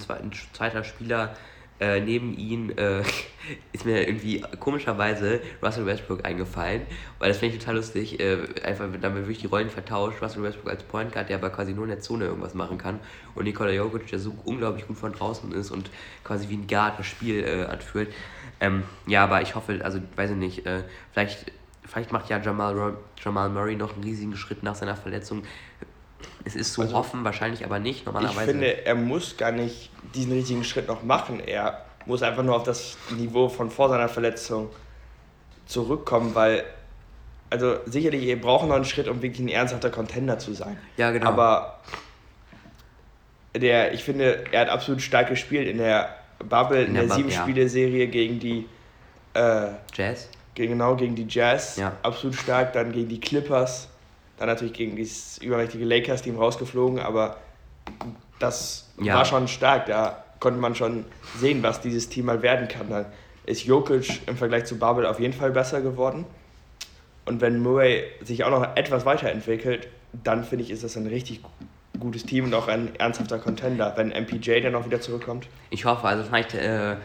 [0.53, 1.35] zweiter Spieler,
[1.81, 3.01] äh, neben ihm äh,
[3.73, 6.83] ist mir irgendwie komischerweise Russell Westbrook eingefallen,
[7.17, 8.19] weil das finde ich total lustig.
[8.19, 10.21] Äh, einfach damit wirklich die Rollen vertauscht.
[10.21, 12.99] Russell Westbrook als Point Guard, der aber quasi nur in der Zone irgendwas machen kann.
[13.33, 15.89] Und Nikola Jokic, der so unglaublich gut von draußen ist und
[16.23, 18.13] quasi wie ein Guard das Spiel äh, anführt.
[18.59, 21.51] Ähm, ja, aber ich hoffe, also weiß ich nicht, äh, vielleicht,
[21.83, 25.41] vielleicht macht ja Jamal, Jamal Murray noch einen riesigen Schritt nach seiner Verletzung.
[26.43, 28.41] Es ist zu also, hoffen, wahrscheinlich aber nicht normalerweise.
[28.41, 31.39] Ich finde, er muss gar nicht diesen richtigen Schritt noch machen.
[31.39, 34.69] Er muss einfach nur auf das Niveau von vor seiner Verletzung
[35.65, 36.63] zurückkommen, weil
[37.51, 40.77] also sicherlich, ihr braucht noch einen Schritt, um wirklich ein ernsthafter Contender zu sein.
[40.95, 41.27] Ja, genau.
[41.27, 41.79] Aber
[43.53, 47.15] der, ich finde, er hat absolut stark gespielt in der Bubble, in, in der, der
[47.15, 48.67] Sieben-Spiele-Serie gegen die
[49.33, 50.29] äh, Jazz.
[50.55, 51.75] Gegen, genau, gegen die Jazz.
[51.75, 51.91] Ja.
[52.03, 52.71] Absolut stark.
[52.71, 53.89] Dann gegen die Clippers.
[54.41, 57.37] Dann natürlich gegen dieses übermächtige Lakers-Team rausgeflogen, aber
[58.39, 59.13] das ja.
[59.13, 59.85] war schon stark.
[59.85, 61.05] Da konnte man schon
[61.37, 62.89] sehen, was dieses Team mal werden kann.
[62.89, 63.05] Da
[63.45, 66.25] ist Jokic im Vergleich zu Bubble auf jeden Fall besser geworden.
[67.25, 69.89] Und wenn Murray sich auch noch etwas weiterentwickelt,
[70.23, 71.41] dann finde ich, ist das ein richtig
[71.99, 75.49] gutes Team und auch ein ernsthafter Contender, wenn MPJ dann auch wieder zurückkommt.
[75.69, 76.95] Ich hoffe, also vielleicht äh,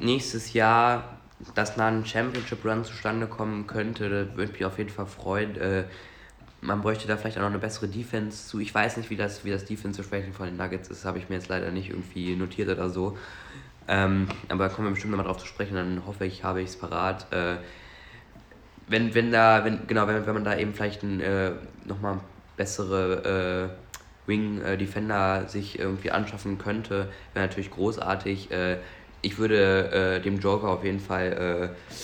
[0.00, 1.18] nächstes Jahr,
[1.54, 5.60] dass nach einem Championship Run zustande kommen könnte, würde mich auf jeden Fall freuen.
[5.60, 5.84] Äh,
[6.60, 8.60] man bräuchte da vielleicht auch noch eine bessere Defense zu.
[8.60, 11.36] Ich weiß nicht, wie das, wie das Defensive-Rating von den Nuggets ist, habe ich mir
[11.36, 13.16] jetzt leider nicht irgendwie notiert oder so.
[13.88, 16.76] Ähm, aber kommen wir bestimmt nochmal drauf zu sprechen, dann hoffe ich, habe ich es
[16.76, 17.32] parat.
[17.32, 17.56] Äh,
[18.88, 21.52] wenn, wenn da, wenn, genau, wenn, wenn man da eben vielleicht äh,
[21.86, 22.20] nochmal
[22.56, 23.70] bessere
[24.26, 28.50] äh, Wing-Defender sich irgendwie anschaffen könnte, wäre natürlich großartig.
[28.50, 28.78] Äh,
[29.22, 31.94] ich würde äh, dem Joker auf jeden Fall äh,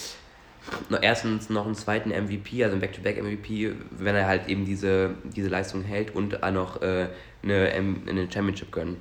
[1.00, 5.82] erstens noch einen zweiten MVP, also einen Back-to-Back-MVP, wenn er halt eben diese, diese Leistung
[5.82, 7.08] hält und auch noch äh,
[7.42, 8.96] eine, eine Championship gönnen.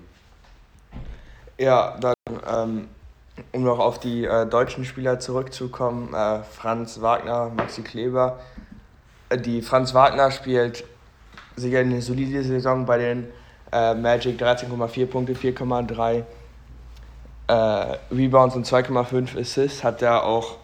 [1.58, 2.14] Ja, dann
[2.48, 2.88] ähm,
[3.52, 8.40] um noch auf die äh, deutschen Spieler zurückzukommen, äh, Franz Wagner, Maxi Kleber.
[9.30, 10.84] Äh, die Franz Wagner spielt
[11.56, 13.28] sicher eine solide Saison bei den
[13.72, 16.24] äh, Magic 13,4 Punkte, 4,3
[17.48, 19.84] äh, Rebounds und 2,5 Assists.
[19.84, 20.58] Hat er auch,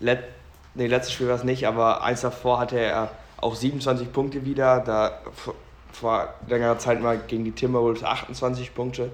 [0.00, 0.35] let
[0.76, 4.80] nee, letztes Spiel war es nicht, aber eins davor hatte er auch 27 Punkte wieder.
[4.80, 5.18] Da
[5.92, 9.10] vor längerer Zeit mal gegen die Timberwolves 28 Punkte.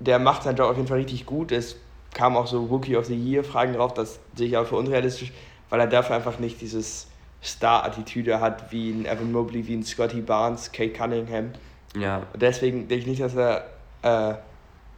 [0.00, 1.52] Der macht seinen Job auf jeden Fall richtig gut.
[1.52, 1.76] Es
[2.12, 5.32] kamen auch so Rookie of the Year Fragen drauf, das sehe ich auch für unrealistisch,
[5.68, 7.08] weil er dafür einfach nicht dieses
[7.42, 11.50] Star-Attitüde hat wie ein Evan Mobley, wie ein Scotty Barnes, Kate Cunningham.
[11.96, 12.22] Ja.
[12.34, 13.66] deswegen denke ich nicht, dass er
[14.02, 14.34] äh,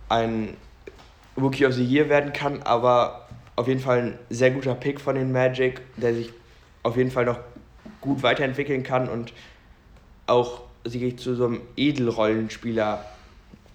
[0.09, 0.57] ein
[1.39, 3.26] Rookie of the Year werden kann, aber
[3.57, 6.33] auf jeden Fall ein sehr guter Pick von den Magic, der sich
[6.83, 7.41] auf jeden Fall noch
[8.01, 9.33] gut weiterentwickeln kann und
[10.27, 13.05] auch sich zu so einem Edelrollenspieler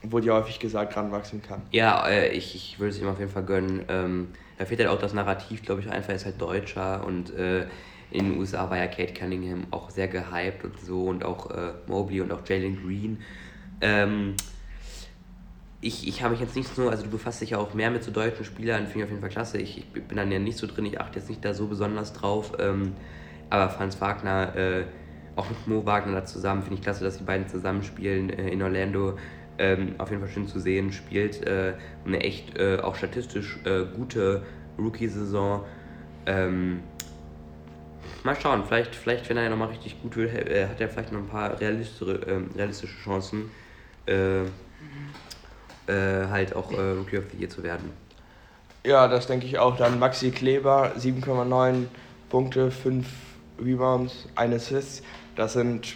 [0.04, 1.62] wurde ja häufig gesagt, ranwachsen kann.
[1.72, 3.84] Ja, äh, ich, ich würde es ihm auf jeden Fall gönnen.
[3.89, 7.34] Ähm, da fehlt halt auch das Narrativ, glaube ich, einfach, er ist halt Deutscher und
[7.36, 7.65] äh,
[8.12, 11.74] in den USA war ja Kate Cunningham auch sehr gehypt und so und auch äh,
[11.88, 13.22] Mobley und auch Jalen Green.
[13.80, 14.36] Ähm,
[15.82, 18.04] ich, ich habe mich jetzt nicht so, also du befasst dich ja auch mehr mit
[18.04, 19.58] so deutschen Spielern, finde ich auf jeden Fall klasse.
[19.58, 22.13] Ich, ich bin dann ja nicht so drin, ich achte jetzt nicht da so besonders
[22.13, 22.54] drauf.
[22.60, 22.94] Ähm,
[23.50, 24.84] aber Franz Wagner, äh,
[25.36, 28.62] auch mit Mo Wagner da zusammen, finde ich klasse, dass die beiden zusammenspielen äh, in
[28.62, 29.17] Orlando
[29.58, 31.74] ähm, auf jeden Fall schön zu sehen, spielt äh,
[32.06, 34.44] eine echt äh, auch statistisch äh, gute
[34.78, 35.63] Rookie-Saison.
[36.28, 36.82] Ähm,
[38.24, 41.12] mal schauen, vielleicht, vielleicht wenn er ja nochmal richtig gut wird, äh, hat er vielleicht
[41.12, 43.50] noch ein paar realistische, ähm, realistische Chancen,
[44.06, 44.44] äh,
[45.88, 47.91] äh, halt auch Rookie of the Year zu werden.
[48.86, 49.78] Ja, das denke ich auch.
[49.78, 51.86] Dann Maxi Kleber, 7,9
[52.30, 53.06] Punkte, 5
[53.63, 55.04] Rebounds, 1 Assist.
[55.36, 55.96] Das sind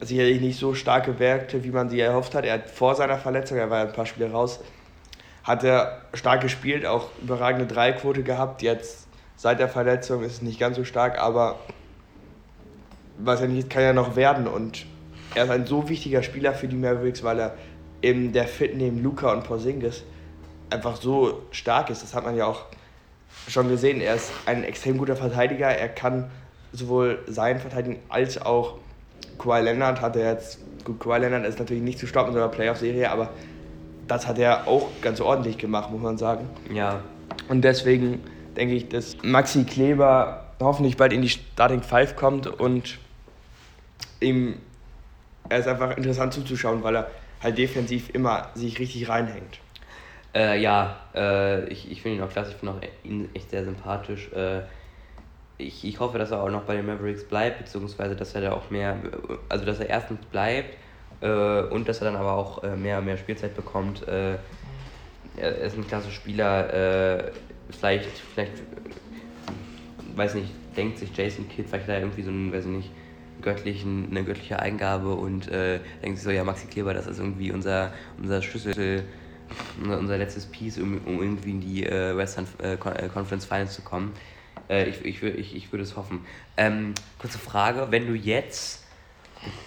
[0.00, 2.44] sicherlich nicht so starke Werte, wie man sie erhofft hat.
[2.44, 4.60] Er hat vor seiner Verletzung, er war ein paar Spiele raus,
[5.44, 8.62] hat er stark gespielt, auch überragende Dreiquote gehabt.
[8.62, 11.60] Jetzt seit der Verletzung ist es nicht ganz so stark, aber
[13.18, 14.46] was er nicht kann ja noch werden.
[14.46, 14.86] Und
[15.34, 17.54] er ist ein so wichtiger Spieler für die Mavericks, weil er
[18.04, 20.04] eben der Fit neben Luca und Porzingis
[20.70, 22.02] einfach so stark ist.
[22.02, 22.62] Das hat man ja auch
[23.48, 24.00] schon gesehen.
[24.00, 25.68] Er ist ein extrem guter Verteidiger.
[25.68, 26.30] Er kann
[26.72, 28.78] sowohl sein verteidigen als auch
[29.38, 32.40] Kawhi Leonard hat er jetzt, gut, Kawhi Leonard ist natürlich nicht zu stoppen in so
[32.40, 33.30] einer Playoff-Serie, aber
[34.06, 36.48] das hat er auch ganz ordentlich gemacht, muss man sagen.
[36.72, 37.00] Ja.
[37.48, 38.22] Und deswegen
[38.56, 42.98] denke ich, dass Maxi Kleber hoffentlich bald in die Starting Five kommt und
[44.20, 44.56] ihm,
[45.48, 47.10] er ist einfach interessant zuzuschauen, weil er
[47.44, 49.60] halt defensiv immer sich richtig reinhängt.
[50.34, 54.32] Äh, ja, äh, ich, ich finde ihn auch klasse, ich finde ihn echt sehr sympathisch.
[54.32, 54.62] Äh,
[55.58, 58.52] ich, ich hoffe, dass er auch noch bei den Mavericks bleibt, beziehungsweise dass er da
[58.52, 58.96] auch mehr,
[59.48, 60.76] also dass er erstens bleibt
[61.20, 64.08] äh, und dass er dann aber auch äh, mehr mehr Spielzeit bekommt.
[64.08, 64.38] Äh,
[65.36, 67.32] er ist ein klasse Spieler,
[67.68, 68.52] vielleicht, vielleicht,
[70.14, 72.90] weiß nicht, denkt sich Jason Kidd vielleicht da irgendwie so einen, weiß ich nicht,
[73.44, 77.52] göttlichen, eine göttliche Eingabe und äh, denkt sich so, ja, Maxi Kleber, das ist irgendwie
[77.52, 79.04] unser, unser Schlüssel,
[79.80, 82.46] unser, unser letztes Piece, um, um irgendwie in die äh, Western
[82.80, 84.12] Conference Finals zu kommen.
[84.68, 86.24] Äh, ich, ich, ich, ich würde es hoffen.
[86.56, 88.84] Ähm, kurze Frage, wenn du jetzt,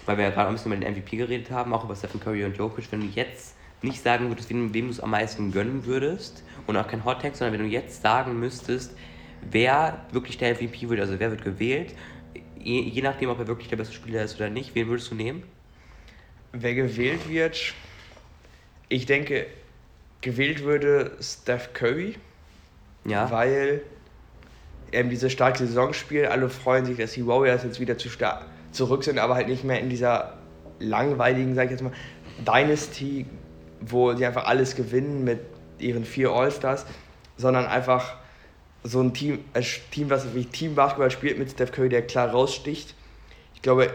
[0.05, 2.43] weil wir ja gerade ein bisschen über den MVP geredet haben, auch über Stephen Curry
[2.45, 5.85] und Jokic, wenn du jetzt nicht sagen würdest, wem, wem du es am meisten gönnen
[5.85, 8.95] würdest und auch kein Hot Tag, sondern wenn du jetzt sagen müsstest,
[9.51, 11.93] wer wirklich der MVP wird, also wer wird gewählt,
[12.63, 15.15] je, je nachdem, ob er wirklich der beste Spieler ist oder nicht, wen würdest du
[15.15, 15.43] nehmen?
[16.51, 17.73] Wer gewählt wird,
[18.89, 19.47] ich denke,
[20.21, 22.15] gewählt würde Steph Curry.
[23.05, 23.29] Ja.
[23.31, 23.81] Weil
[24.91, 26.27] er diese starke Saison spielt.
[26.27, 28.09] Alle freuen sich, dass die Warriors jetzt wieder zu
[28.71, 30.37] zurück sind, aber halt nicht mehr in dieser
[30.79, 31.93] langweiligen, sag ich jetzt mal,
[32.45, 33.25] Dynasty,
[33.81, 35.39] wo sie einfach alles gewinnen mit
[35.79, 36.85] ihren vier All-Stars,
[37.37, 38.15] sondern einfach
[38.87, 42.29] so ein Team, ein Team, was wie Team Basketball spielt mit Steph Curry, der klar
[42.29, 42.95] raussticht.
[43.53, 43.93] Ich glaube,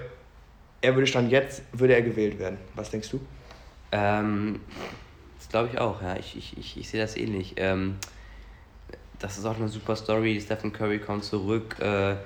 [0.80, 2.58] er würde stand jetzt, würde er gewählt werden.
[2.74, 3.20] Was denkst du?
[3.92, 4.60] Ähm,
[5.38, 6.16] das glaube ich auch, ja.
[6.16, 7.54] Ich, ich, ich, ich sehe das ähnlich.
[7.56, 7.96] Ähm,
[9.18, 10.40] das ist auch eine super Story.
[10.40, 12.16] Stephen Curry kommt zurück, äh,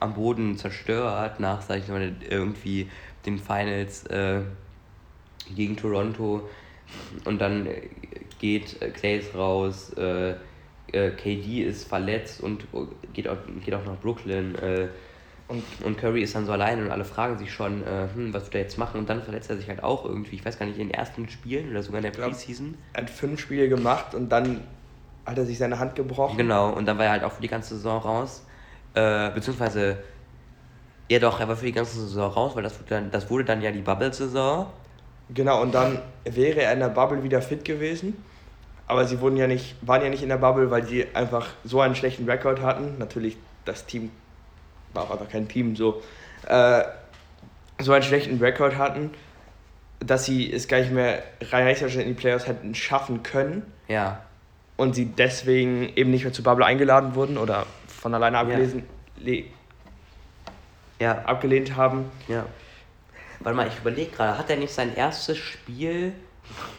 [0.00, 2.90] am Boden zerstört, nach, sag ich mal, irgendwie
[3.26, 4.40] den Finals äh,
[5.54, 6.48] gegen Toronto.
[7.24, 7.68] Und dann
[8.38, 10.34] geht äh, Clays raus, äh,
[10.92, 12.66] äh KD ist verletzt und
[13.12, 14.54] geht auch, geht auch nach Brooklyn.
[14.56, 14.88] Äh,
[15.48, 18.44] und, und Curry ist dann so allein und alle fragen sich schon, äh, hm, was
[18.44, 19.00] wird er jetzt machen?
[19.00, 21.26] Und dann verletzt er sich halt auch irgendwie, ich weiß gar nicht, in den ersten
[21.30, 22.76] Spielen oder sogar in der Preseason.
[22.92, 24.60] Er hat fünf Spiele gemacht und dann
[25.24, 26.36] hat er sich seine Hand gebrochen.
[26.36, 28.44] Genau, und dann war er halt auch für die ganze Saison raus.
[28.94, 29.98] Äh, beziehungsweise,
[31.10, 33.44] ja doch, er war für die ganze Saison raus, weil das wurde dann, das wurde
[33.44, 34.66] dann ja die Bubble-Saison.
[35.30, 38.22] Genau, und dann wäre er in der Bubble wieder fit gewesen.
[38.88, 41.80] Aber sie wurden ja nicht, waren ja nicht in der Bubble, weil sie einfach so
[41.80, 42.96] einen schlechten Rekord hatten.
[42.98, 44.10] Natürlich das Team
[44.94, 46.02] war auch einfach kein Team, so,
[46.46, 46.82] äh,
[47.78, 49.10] so einen schlechten Rekord hatten,
[50.00, 51.22] dass sie es gar nicht mehr
[51.52, 53.70] rechtzeitig in die Playoffs hätten schaffen können.
[53.88, 54.22] Ja.
[54.76, 58.84] Und sie deswegen eben nicht mehr zur Bubble eingeladen wurden oder von alleine abgelesen,
[59.22, 59.44] ja.
[61.00, 61.18] ja.
[61.24, 62.10] abgelehnt haben.
[62.28, 62.46] Ja.
[63.40, 66.12] Warte mal, ich überlege gerade, hat er nicht sein erstes Spiel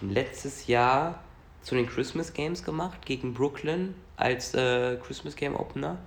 [0.02, 1.20] letztes Jahr
[1.62, 5.98] zu den Christmas Games gemacht gegen Brooklyn als äh, Christmas Game Opener?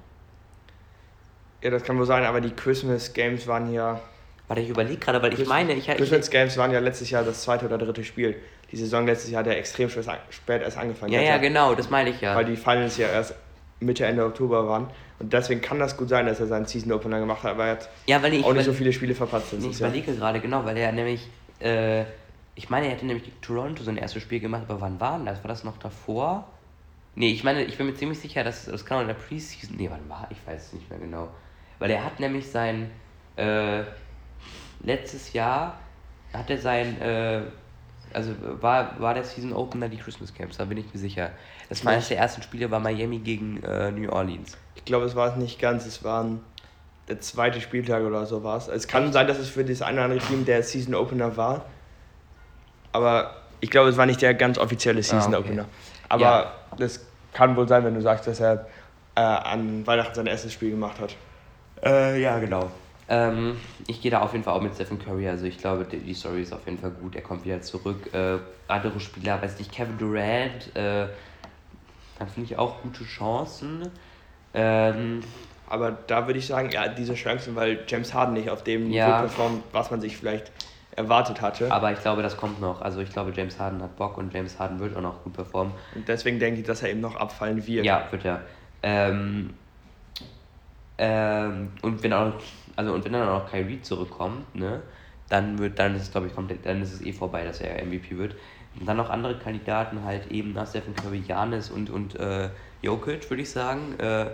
[1.62, 4.00] Ja, das kann wohl sein, aber die Christmas Games waren ja.
[4.48, 7.22] Warte, ich überlege gerade, weil Christmas, ich meine, ich Christmas Games waren ja letztes Jahr
[7.22, 8.36] das zweite oder dritte Spiel.
[8.70, 11.12] Die Saison letztes Jahr hat ja extrem spät erst angefangen.
[11.12, 12.34] Ja, ja, genau, das meine ich ja.
[12.34, 13.34] Weil die Finals ja erst
[13.80, 14.88] Mitte, Ende Oktober waren.
[15.18, 17.72] Und deswegen kann das gut sein, dass er seinen Season Opener gemacht hat, aber er
[17.72, 19.52] hat ja, auch nicht so viele Spiele verpasst.
[19.52, 21.28] Ich überlege gerade, genau, weil er nämlich,
[21.60, 22.04] äh,
[22.54, 25.26] ich meine, er hätte nämlich gegen Toronto sein erstes Spiel gemacht, aber wann war denn
[25.26, 25.42] das?
[25.42, 26.48] War das noch davor?
[27.14, 29.76] Nee, ich meine, ich bin mir ziemlich sicher, dass das kann auch in der Preseason.
[29.76, 30.26] Nee, wann war?
[30.30, 31.28] Ich weiß es nicht mehr genau.
[31.78, 32.90] Weil er hat nämlich sein
[33.36, 33.82] äh,
[34.82, 35.78] letztes Jahr
[36.32, 37.42] hat er sein äh,
[38.14, 41.30] also war, war der Season Opener die Christmas Camps, da bin ich mir sicher.
[41.68, 44.56] Das war eines der ersten Spiele war Miami gegen äh, New Orleans.
[44.74, 46.26] Ich glaube, es war es nicht ganz, es war
[47.08, 48.68] der zweite Spieltag oder so war es.
[48.68, 51.64] Es kann sein, dass es für das eine oder andere Team der Season Opener war,
[52.92, 55.48] aber ich glaube, es war nicht der ganz offizielle ah, Season ah, okay.
[55.48, 55.64] Opener.
[56.08, 56.52] Aber ja.
[56.78, 57.00] das
[57.32, 58.66] kann wohl sein, wenn du sagst, dass er
[59.14, 61.16] äh, an Weihnachten sein erstes Spiel gemacht hat.
[61.82, 62.70] Äh, ja, genau.
[63.08, 65.28] Ähm, ich gehe da auf jeden Fall auch mit Stephen Curry.
[65.28, 67.14] Also ich glaube, die, die Story ist auf jeden Fall gut.
[67.14, 68.12] Er kommt wieder zurück.
[68.14, 71.06] Äh, andere Spieler, weiß nicht, Kevin Durant, äh,
[72.18, 73.88] da finde ich auch gute Chancen.
[74.54, 75.20] Ähm,
[75.68, 79.06] aber da würde ich sagen, ja, diese Chancen, weil James Harden nicht auf dem ja,
[79.06, 80.52] Niveau performt, was man sich vielleicht
[80.96, 81.70] erwartet hatte.
[81.72, 82.82] Aber ich glaube, das kommt noch.
[82.82, 85.72] Also ich glaube, James Harden hat Bock und James Harden wird auch noch gut performen.
[85.94, 87.84] Und deswegen denke ich, dass er eben noch abfallen wird.
[87.84, 88.42] Ja, wird er.
[88.82, 89.54] Ähm,
[90.98, 92.32] ähm, und wenn auch
[92.76, 94.82] also und wenn dann auch Kyrie zurückkommt, ne,
[95.28, 97.84] dann wird, dann ist es glaube ich komplett, dann ist es eh vorbei, dass er
[97.84, 98.34] MVP wird.
[98.78, 102.48] Und dann noch andere Kandidaten halt eben nach Stephen Curry, Janis und, und äh,
[102.80, 103.98] Jokic, würde ich sagen.
[103.98, 104.26] Äh,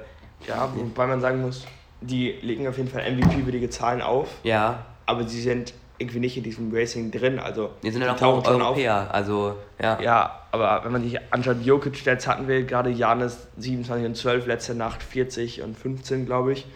[0.47, 1.66] ja, wobei man sagen muss,
[2.01, 4.29] die legen auf jeden Fall MVP-würdige Zahlen auf.
[4.44, 4.87] Ja.
[5.07, 7.39] Aber sie sind irgendwie nicht in diesem Racing drin.
[7.39, 9.15] Also, die sind ja auch Europäer, auf.
[9.15, 10.01] also ja.
[10.01, 14.75] Ja, aber wenn man sich anschaut, Jokic-Stats hatten wir gerade Janis 27 und 12, letzte
[14.75, 16.67] Nacht 40 und 15, glaube ich.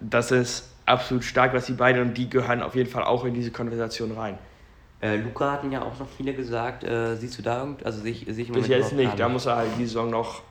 [0.00, 3.34] Das ist absolut stark, was die beiden und die gehören auf jeden Fall auch in
[3.34, 4.38] diese Konversation rein.
[5.02, 8.12] Äh, Luca hatten ja auch noch viele gesagt, äh, siehst du da irgend, also sehe
[8.12, 10.42] ich, seh ich Bis jetzt nicht, da muss er halt die Saison noch.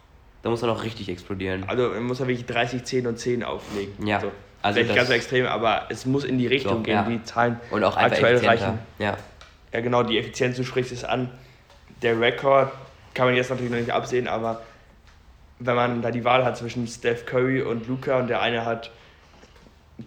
[0.41, 1.65] Da muss er noch richtig explodieren.
[1.67, 4.07] Also muss er wirklich 30, 10 und 10 auflegen.
[4.07, 4.18] Ja.
[4.18, 4.32] Also,
[4.62, 7.03] also Vielleicht ganz so extrem, aber es muss in die Richtung doch, gehen, ja.
[7.03, 8.80] die Zahlen und auch aktuell reichen.
[8.97, 9.18] Ja.
[9.74, 11.30] ja, genau, die Effizienz, du sprichst es an.
[12.01, 12.72] Der Rekord
[13.14, 14.62] kann man jetzt natürlich noch nicht absehen, aber
[15.60, 18.91] wenn man da die Wahl hat zwischen Steph Curry und Luca und der eine hat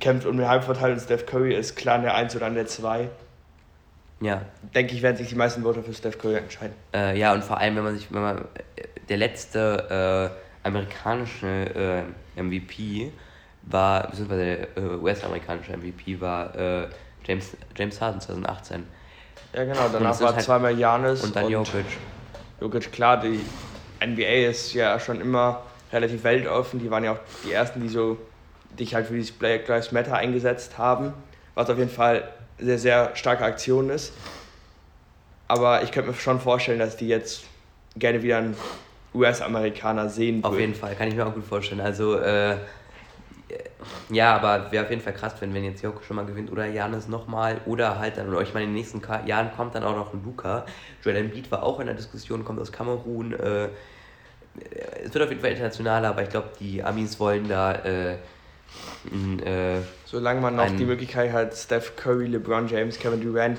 [0.00, 2.66] kämpft um den Heimvorteil und Steph Curry ist klar an der 1 oder an der
[2.66, 3.09] 2.
[4.20, 4.42] Ja.
[4.74, 6.74] Denke ich, werden sich die meisten Voter für Steph Curry entscheiden.
[6.94, 8.44] Äh, ja, und vor allem, wenn man sich, wenn man,
[9.09, 10.32] der letzte
[10.64, 12.05] äh, amerikanische
[12.36, 13.12] äh, MVP
[13.62, 16.88] war, beziehungsweise der äh, US-amerikanische MVP war äh,
[17.24, 18.86] James, James Harden 2018.
[19.54, 21.84] Ja, genau, danach war halt zweimal Janis und dann und Jokic.
[22.60, 23.40] Jokic, klar, die
[24.04, 26.80] NBA ist ja schon immer relativ weltoffen.
[26.80, 28.18] Die waren ja auch die ersten, die so
[28.78, 31.12] dich halt für dieses Black Lives Matter eingesetzt haben,
[31.54, 34.12] was auf jeden Fall sehr, sehr starke Aktion ist.
[35.48, 37.44] Aber ich könnte mir schon vorstellen, dass die jetzt
[37.96, 38.56] gerne wieder einen
[39.14, 40.44] US-Amerikaner sehen würden.
[40.44, 41.82] Auf jeden Fall, kann ich mir auch gut vorstellen.
[41.82, 42.56] Also, äh,
[44.10, 46.66] ja, aber wäre auf jeden Fall krass, wenn, wenn jetzt Joko schon mal gewinnt oder
[46.66, 49.96] Janis nochmal oder halt dann, oder ich meine, in den nächsten Jahren kommt dann auch
[49.96, 50.64] noch ein Luca.
[51.02, 53.32] Joel Embiid war auch in der Diskussion, kommt aus Kamerun.
[53.32, 53.68] Äh,
[55.04, 57.72] es wird auf jeden Fall internationaler, aber ich glaube, die Amis wollen da.
[57.72, 58.16] Äh,
[59.44, 63.58] äh, solange man noch die Möglichkeit hat, Steph Curry, LeBron James, Kevin Durant,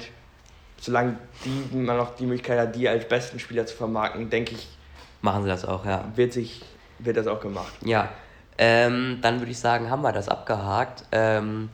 [0.79, 4.67] solange die, man noch die Möglichkeit hat, die als besten Spieler zu vermarkten, denke ich.
[5.21, 6.11] Machen sie das auch, ja.
[6.15, 6.63] Wird, sich,
[6.99, 7.73] wird das auch gemacht.
[7.85, 8.09] Ja,
[8.57, 11.05] ähm, dann würde ich sagen, haben wir das abgehakt.
[11.11, 11.69] Ähm,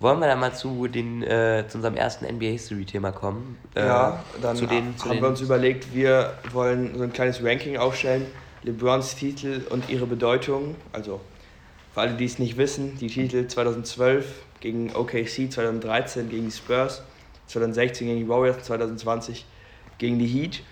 [0.00, 3.58] wollen wir dann mal zu, den, äh, zu unserem ersten NBA History Thema kommen?
[3.74, 7.42] Äh, ja, dann zu den, zu haben wir uns überlegt, wir wollen so ein kleines
[7.42, 8.26] Ranking aufstellen.
[8.64, 10.74] LeBrons Titel und ihre Bedeutung.
[10.92, 11.20] Also
[11.92, 14.26] für alle, die es nicht wissen, die Titel 2012
[14.60, 17.02] gegen OKC, 2013 gegen die Spurs,
[17.46, 19.46] 2016 gegen die Warriors, 2020
[19.98, 20.62] gegen die Heat.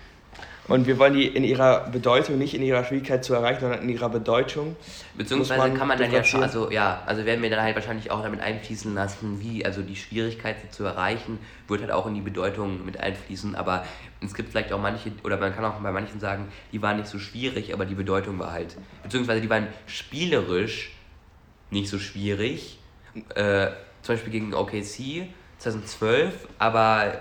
[0.67, 3.89] Und wir wollen die in ihrer Bedeutung, nicht in ihrer Schwierigkeit zu erreichen, sondern in
[3.89, 4.77] ihrer Bedeutung.
[5.15, 8.11] Beziehungsweise man kann man dann ja schon, also ja, also werden wir dann halt wahrscheinlich
[8.11, 12.21] auch damit einfließen lassen, wie, also die Schwierigkeit zu erreichen, wird halt auch in die
[12.21, 13.55] Bedeutung mit einfließen.
[13.55, 13.85] Aber
[14.21, 17.09] es gibt vielleicht auch manche, oder man kann auch bei manchen sagen, die waren nicht
[17.09, 20.91] so schwierig, aber die Bedeutung war halt, beziehungsweise die waren spielerisch
[21.71, 22.79] nicht so schwierig.
[23.35, 23.67] Äh,
[24.01, 27.19] zum Beispiel gegen OKC 2012, aber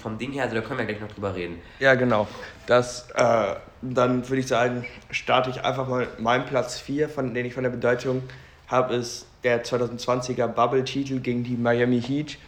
[0.00, 1.60] vom Ding her, also da können wir gleich noch drüber reden.
[1.78, 2.26] Ja, genau.
[2.66, 7.46] Das, äh, dann würde ich sagen, starte ich einfach mal meinen Platz 4, von den
[7.46, 8.22] ich von der Bedeutung
[8.68, 12.38] habe, ist der 2020er Bubble-Titel gegen die Miami Heat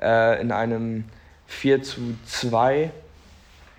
[0.00, 1.04] äh, in einem
[1.46, 2.90] 4 zu 2.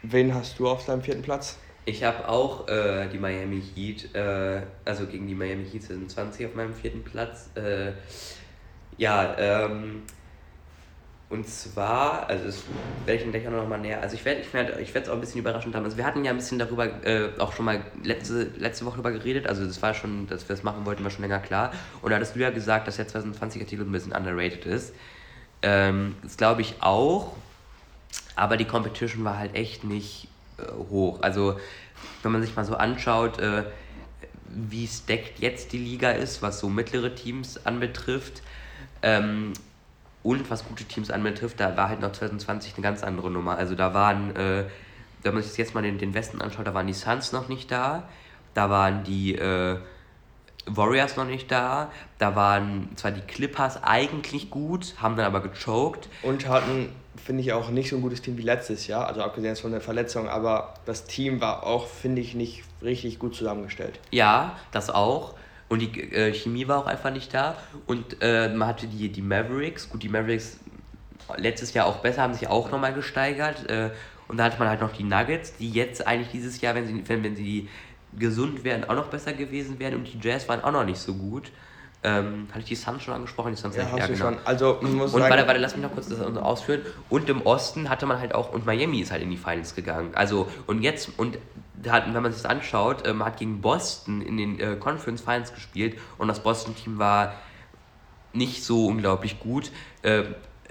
[0.03, 1.57] Wen hast du auf deinem vierten Platz?
[1.85, 6.55] Ich habe auch äh, die Miami Heat, äh, also gegen die Miami Heat 2020 auf
[6.55, 7.49] meinem vierten Platz.
[7.55, 7.93] Äh,
[8.97, 10.03] ja, ähm,
[11.31, 12.63] und zwar, also das
[13.05, 15.13] werde ich gleich auch noch mal näher, also ich werde ich werd, ich es auch
[15.13, 15.85] ein bisschen überraschend haben.
[15.85, 19.13] Also wir hatten ja ein bisschen darüber äh, auch schon mal letzte, letzte Woche darüber
[19.13, 21.71] geredet, also das war schon, dass wir das machen wollten, war schon länger klar.
[22.01, 24.93] Und da hattest du ja gesagt, dass der 2020er Titel ein bisschen underrated ist.
[25.61, 27.33] Ähm, das glaube ich auch,
[28.35, 30.27] aber die Competition war halt echt nicht
[30.57, 31.21] äh, hoch.
[31.21, 31.57] Also
[32.23, 33.63] wenn man sich mal so anschaut, äh,
[34.49, 38.41] wie stacked jetzt die Liga ist, was so mittlere Teams anbetrifft,
[39.01, 39.53] ähm,
[40.23, 43.57] und was gute Teams anbetrifft, da war halt noch 2020 eine ganz andere Nummer.
[43.57, 44.65] Also da waren, äh,
[45.23, 47.71] wenn man sich jetzt mal den, den Westen anschaut, da waren die Suns noch nicht
[47.71, 48.07] da,
[48.53, 49.77] da waren die äh,
[50.65, 56.07] Warriors noch nicht da, da waren zwar die Clippers eigentlich gut, haben dann aber gechoked.
[56.21, 56.89] Und hatten,
[57.23, 59.81] finde ich, auch nicht so ein gutes Team wie letztes Jahr, also abgesehen von der
[59.81, 63.99] Verletzung, aber das Team war auch, finde ich, nicht richtig gut zusammengestellt.
[64.11, 65.33] Ja, das auch.
[65.71, 67.55] Und die äh, Chemie war auch einfach nicht da.
[67.87, 69.89] Und äh, man hatte die, die Mavericks.
[69.89, 70.59] Gut, die Mavericks
[71.37, 73.69] letztes Jahr auch besser, haben sich auch nochmal gesteigert.
[73.69, 73.91] Äh,
[74.27, 77.07] und da hatte man halt noch die Nuggets, die jetzt eigentlich dieses Jahr, wenn sie,
[77.07, 77.69] wenn, wenn sie
[78.19, 79.95] gesund wären, auch noch besser gewesen wären.
[79.95, 81.53] Und die Jazz waren auch noch nicht so gut.
[82.03, 83.51] Ähm, hatte ich die Suns schon angesprochen?
[83.51, 84.17] Die Suns ja, ja, genau.
[84.17, 84.37] schon.
[84.43, 86.81] Also, muss und warte, warte, lass mich noch kurz das ausführen.
[87.09, 90.11] Und im Osten hatte man halt auch, und Miami ist halt in die Finals gegangen.
[90.15, 91.37] Also, und jetzt, und
[91.89, 95.53] hat, wenn man sich das anschaut, ähm, hat gegen Boston in den äh, Conference Finals
[95.53, 97.33] gespielt und das Boston-Team war
[98.33, 99.71] nicht so unglaublich gut.
[100.01, 100.23] Äh,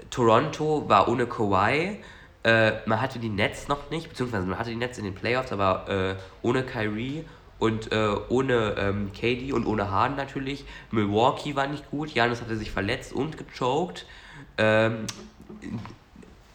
[0.09, 1.99] Toronto war ohne Kawhi.
[2.43, 5.51] Äh, man hatte die Nets noch nicht, beziehungsweise man hatte die Nets in den Playoffs,
[5.51, 7.25] aber äh, ohne Kyrie
[7.61, 10.65] und äh, ohne ähm, KD und ohne Harden natürlich.
[10.89, 12.09] Milwaukee war nicht gut.
[12.09, 14.07] Janis hatte sich verletzt und gechoked.
[14.57, 15.05] Ähm,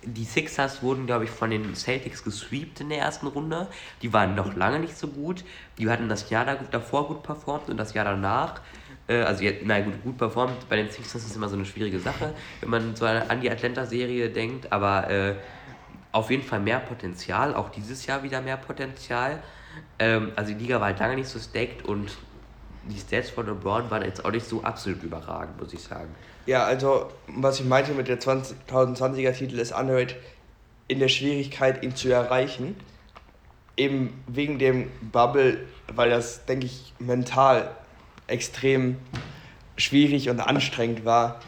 [0.02, 3.68] die Sixers wurden, glaube ich, von den Celtics gesweept in der ersten Runde.
[4.02, 5.44] Die waren noch lange nicht so gut.
[5.78, 8.60] Die hatten das Jahr davor gut performt und das Jahr danach.
[9.06, 10.68] Äh, also, na gut, gut performt.
[10.68, 14.30] Bei den Sixers ist immer so eine schwierige Sache, wenn man so an die Atlanta-Serie
[14.30, 14.72] denkt.
[14.72, 15.36] Aber äh,
[16.10, 17.54] auf jeden Fall mehr Potenzial.
[17.54, 19.40] Auch dieses Jahr wieder mehr Potenzial.
[19.98, 22.10] Ähm, also, die Liga war halt lange nicht so stacked und
[22.88, 26.14] die Stats von LeBron waren jetzt auch nicht so absolut überragend, muss ich sagen.
[26.46, 30.16] Ja, also was ich meinte mit der 2020er Titel ist underrated
[30.88, 32.76] in der Schwierigkeit, ihn zu erreichen.
[33.76, 35.58] Eben wegen dem Bubble,
[35.92, 37.70] weil das, denke ich, mental
[38.26, 38.96] extrem
[39.76, 41.40] schwierig und anstrengend war,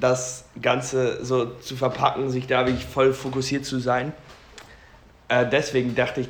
[0.00, 4.12] das Ganze so zu verpacken, sich da wirklich voll fokussiert zu sein.
[5.28, 6.28] Äh, deswegen dachte ich,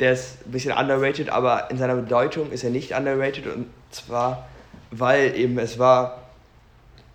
[0.00, 4.46] der ist ein bisschen underrated, aber in seiner Bedeutung ist er nicht underrated und zwar,
[4.90, 6.26] weil eben es war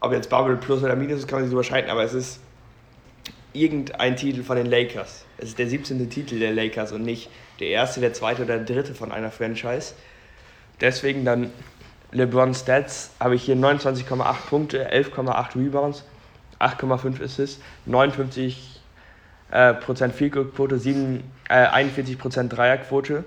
[0.01, 2.39] ob jetzt Bubble plus oder minus ist, kann man sich überschreiten, aber es ist
[3.53, 5.25] irgendein Titel von den Lakers.
[5.37, 6.09] Es ist der 17.
[6.09, 7.29] Titel der Lakers und nicht
[7.59, 9.93] der erste, der zweite oder der dritte von einer Franchise.
[10.81, 11.51] Deswegen dann
[12.11, 16.03] LeBron Stats habe ich hier 29,8 Punkte, 11,8 Rebounds,
[16.59, 18.80] 8,5 Assists, 59
[19.51, 23.23] äh, Prozent Field Quote, 7, äh, 41 Prozent Dreierquote.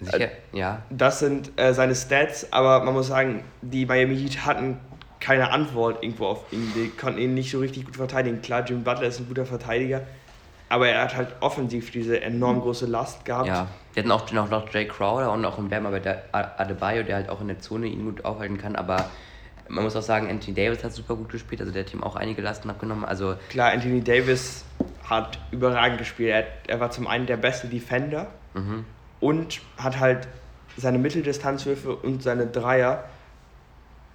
[0.00, 0.82] Sicher, äh, ja.
[0.90, 4.78] Das sind äh, seine Stats, aber man muss sagen, die Miami Heat hatten
[5.20, 6.70] keine Antwort irgendwo auf ihn.
[6.74, 8.42] Die konnten ihn nicht so richtig gut verteidigen.
[8.42, 10.02] Klar, Jim Butler ist ein guter Verteidiger,
[10.68, 13.46] aber er hat halt offensiv diese enorm große Last gehabt.
[13.46, 17.28] Ja, wir hatten auch noch, noch Jay Crowder und auch einen Bam Adebayo, der halt
[17.30, 19.08] auch in der Zone ihn gut aufhalten kann, aber
[19.68, 22.16] man muss auch sagen, Anthony Davis hat super gut gespielt, also der hat ihm auch
[22.16, 23.04] einige Lasten abgenommen.
[23.04, 24.64] Also Klar, Anthony Davis
[25.08, 26.30] hat überragend gespielt.
[26.30, 28.84] Er, er war zum einen der beste Defender mhm.
[29.20, 30.28] und hat halt
[30.76, 33.04] seine Mitteldistanzwürfe und seine Dreier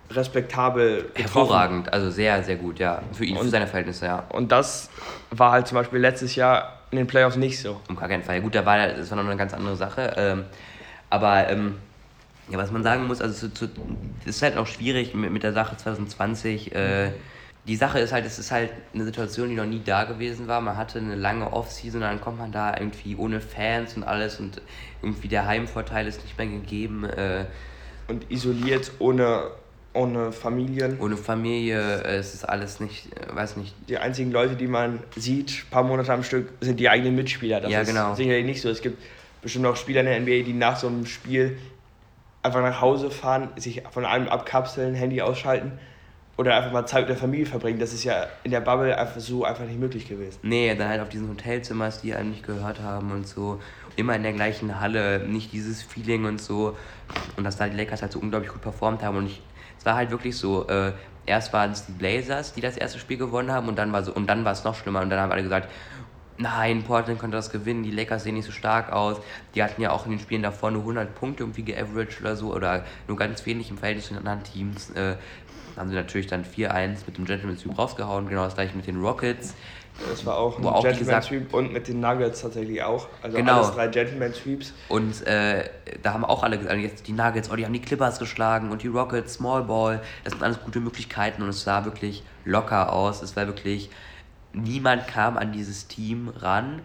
[0.09, 1.21] respektabel getroffen.
[1.21, 3.01] Hervorragend, also sehr, sehr gut, ja.
[3.13, 4.23] Für ihn, und, für seine Verhältnisse, ja.
[4.29, 4.89] Und das
[5.29, 7.79] war halt zum Beispiel letztes Jahr in den Playoffs nicht so.
[7.89, 8.35] Um gar keinen Fall.
[8.35, 10.13] Ja, gut, da war das war noch eine ganz andere Sache.
[10.17, 10.45] Ähm,
[11.09, 11.77] aber ähm,
[12.51, 13.69] ja, was man sagen muss, also es
[14.25, 16.75] ist halt auch schwierig mit, mit der Sache 2020.
[16.75, 17.11] Äh,
[17.67, 20.61] die Sache ist halt, es ist halt eine Situation, die noch nie da gewesen war.
[20.61, 24.61] Man hatte eine lange Offseason, dann kommt man da irgendwie ohne Fans und alles und
[25.01, 27.05] irgendwie der Heimvorteil ist nicht mehr gegeben.
[27.05, 27.45] Äh,
[28.07, 29.51] und isoliert, ohne
[29.93, 30.99] ohne Familien.
[30.99, 33.75] Ohne Familie, äh, es ist alles nicht, äh, weiß nicht.
[33.89, 37.59] Die einzigen Leute, die man sieht, ein paar Monate am Stück, sind die eigenen Mitspieler.
[37.59, 38.15] Das ja, ist genau.
[38.15, 38.69] sicherlich nicht so.
[38.69, 39.01] Es gibt
[39.41, 41.57] bestimmt auch Spieler in der NBA, die nach so einem Spiel
[42.43, 45.79] einfach nach Hause fahren, sich von allem abkapseln, Handy ausschalten
[46.37, 47.79] oder einfach mal Zeit mit der Familie verbringen.
[47.79, 50.39] Das ist ja in der Bubble einfach so einfach nicht möglich gewesen.
[50.41, 53.59] Nee, dann halt auf diesen Hotelzimmers, die einem nicht gehört haben und so.
[53.95, 56.77] Immer in der gleichen Halle, nicht dieses Feeling und so.
[57.37, 59.17] Und dass da die Lakers halt so unglaublich gut performt haben.
[59.17, 59.41] Und ich
[59.81, 60.91] es war halt wirklich so, äh,
[61.25, 64.13] erst waren es die Blazers, die das erste Spiel gewonnen haben und dann war so,
[64.13, 65.71] und dann war es noch schlimmer und dann haben alle gesagt,
[66.37, 69.17] nein, Portland konnte das gewinnen, die Lakers sehen nicht so stark aus.
[69.55, 72.53] Die hatten ja auch in den Spielen davor nur 100 Punkte irgendwie geaveraged oder so
[72.53, 74.89] oder nur ganz wenig im Verhältnis zu den anderen Teams.
[74.91, 75.15] Äh,
[75.77, 78.99] haben sie natürlich dann 4-1 mit dem Gentleman's Sweep rausgehauen, genau das gleiche mit den
[78.99, 79.55] Rockets.
[80.09, 83.07] Das war auch ein auch Gentleman Sweep und mit den Nuggets tatsächlich auch.
[83.21, 83.57] Also genau.
[83.57, 84.73] alles drei Gentleman Sweeps.
[84.87, 85.69] Und äh,
[86.01, 88.83] da haben auch alle gesagt, jetzt die Nuggets, oh, die haben die Clippers geschlagen und
[88.83, 90.01] die Rockets, Small Ball.
[90.23, 93.21] Das sind alles gute Möglichkeiten und es sah wirklich locker aus.
[93.21, 93.89] Es war wirklich,
[94.53, 96.81] niemand kam an dieses Team ran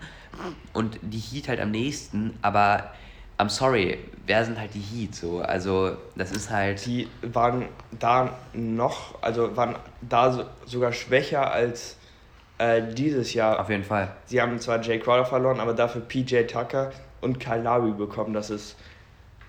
[0.72, 2.90] und die Heat halt am nächsten, aber
[3.38, 5.40] I'm sorry, wer sind halt die Heat so?
[5.40, 6.84] Also, das ist halt.
[6.86, 7.66] Die waren
[7.98, 11.96] da noch, also waren da so, sogar schwächer als
[12.58, 13.60] äh, dieses Jahr.
[13.60, 14.08] Auf jeden Fall.
[14.24, 18.32] Sie haben zwar Jay Crowder verloren, aber dafür PJ Tucker und Kyle Lowry bekommen.
[18.32, 18.76] Das ist.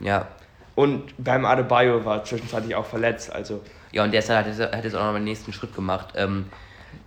[0.02, 0.28] Ja.
[0.76, 3.32] Und beim Adebayo war zwischenzeitlich auch verletzt.
[3.32, 3.62] Also.
[3.94, 6.10] Ja, und der hat, hat jetzt auch noch den nächsten Schritt gemacht.
[6.16, 6.48] Ähm,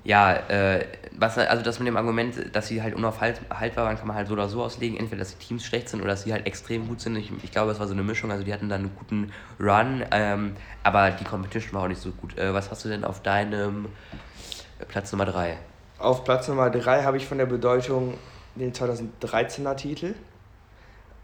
[0.03, 0.87] ja, äh,
[1.19, 4.33] was, also das mit dem Argument, dass sie halt unaufhaltbar waren, kann man halt so
[4.33, 4.99] oder so auslegen.
[4.99, 7.17] Entweder, dass die Teams schlecht sind oder dass sie halt extrem gut sind.
[7.17, 8.31] Ich, ich glaube, es war so eine Mischung.
[8.31, 12.13] Also die hatten dann einen guten Run, ähm, aber die Competition war auch nicht so
[12.13, 12.39] gut.
[12.39, 13.89] Äh, was hast du denn auf deinem
[14.89, 15.59] Platz Nummer 3?
[15.99, 18.15] Auf Platz Nummer 3 habe ich von der Bedeutung
[18.55, 20.15] den 2013er Titel,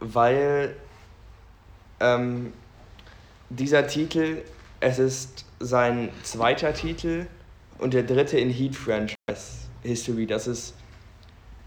[0.00, 0.76] weil
[2.00, 2.52] ähm,
[3.48, 4.42] dieser Titel,
[4.80, 7.26] es ist sein zweiter Titel
[7.78, 10.26] und der dritte in Heat Franchise History.
[10.26, 10.74] Das ist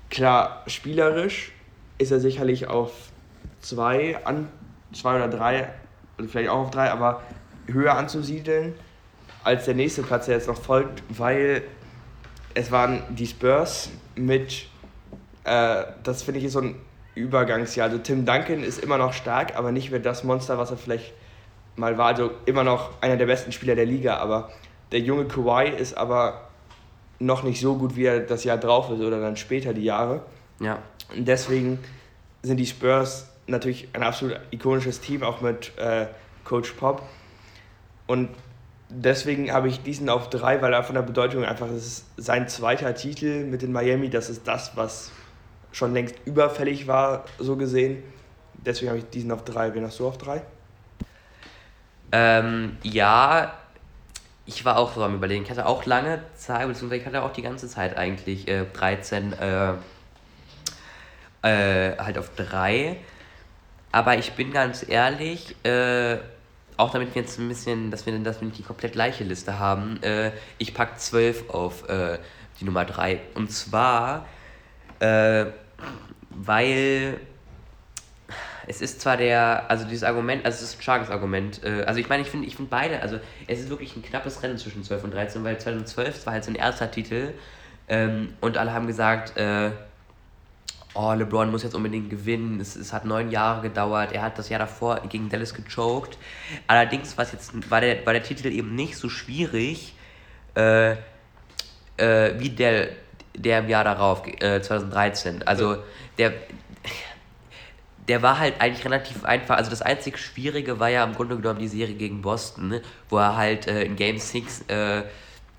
[0.09, 1.51] klar, spielerisch
[1.97, 2.91] ist er sicherlich auf
[3.61, 4.49] zwei, an,
[4.93, 5.69] zwei oder drei,
[6.17, 7.21] also vielleicht auch auf drei, aber
[7.67, 8.73] höher anzusiedeln
[9.43, 11.63] als der nächste Platz, der jetzt noch folgt, weil
[12.53, 14.67] es waren die Spurs mit,
[15.43, 16.75] äh, das finde ich ist so ein
[17.15, 17.87] Übergangsjahr.
[17.87, 21.13] Also Tim Duncan ist immer noch stark, aber nicht mehr das Monster, was er vielleicht
[21.75, 22.07] mal war.
[22.07, 24.49] Also immer noch einer der besten Spieler der Liga, aber
[24.91, 26.49] der junge Kawhi ist aber
[27.19, 30.21] noch nicht so gut, wie er das Jahr drauf ist oder dann später die Jahre.
[30.59, 30.79] Ja.
[31.15, 31.79] Und deswegen
[32.41, 36.07] sind die Spurs natürlich ein absolut ikonisches Team, auch mit äh,
[36.45, 37.03] Coach Pop.
[38.07, 38.29] Und
[38.89, 42.47] deswegen habe ich diesen auf drei, weil er von der Bedeutung einfach, es ist sein
[42.47, 45.11] zweiter Titel mit den Miami, das ist das, was
[45.71, 48.03] schon längst überfällig war, so gesehen.
[48.53, 49.73] Deswegen habe ich diesen auf drei.
[49.73, 50.41] Wen hast du auf drei?
[52.11, 53.53] Ähm, ja,
[54.49, 55.43] ich war auch so am Überlegen.
[55.43, 59.33] Ich hatte auch lange Zeit, beziehungsweise ich hatte auch die ganze Zeit eigentlich äh, 13
[59.33, 59.73] äh,
[61.43, 62.97] äh, halt auf drei.
[63.91, 66.17] Aber ich bin ganz ehrlich, äh,
[66.77, 69.59] auch damit wir jetzt ein bisschen, dass wir, dass wir nicht die komplett gleiche Liste
[69.59, 72.17] haben, äh, ich packe 12 auf äh,
[72.59, 73.21] die Nummer 3.
[73.35, 74.25] Und zwar,
[74.99, 75.45] äh,
[76.31, 77.19] weil
[78.69, 81.63] es ist zwar der, also dieses Argument, also es ist ein starkes Argument.
[81.63, 84.43] Äh, also ich meine, ich finde ich find beide, also es ist wirklich ein knappes
[84.43, 87.33] Rennen zwischen 12 und 13, weil 2012 war halt sein erster Titel
[87.87, 89.71] ähm, und alle haben gesagt, äh,
[90.93, 92.59] oh, LeBron muss jetzt unbedingt gewinnen.
[92.59, 94.11] Es, es hat neun Jahre gedauert.
[94.11, 96.19] Er hat das Jahr davor gegen Dallas gechoked.
[96.67, 99.95] Allerdings was jetzt, war, der, war der Titel eben nicht so schwierig
[100.53, 100.95] äh, äh,
[102.37, 102.89] wie der,
[103.35, 105.41] der im Jahr darauf, äh, 2013.
[105.47, 105.77] Also
[106.19, 106.33] der,
[108.09, 109.55] der war halt eigentlich relativ einfach.
[109.55, 112.81] Also das einzig Schwierige war ja im Grunde genommen die Serie gegen Boston, ne?
[113.07, 115.03] wo er halt äh, in Game 6 äh,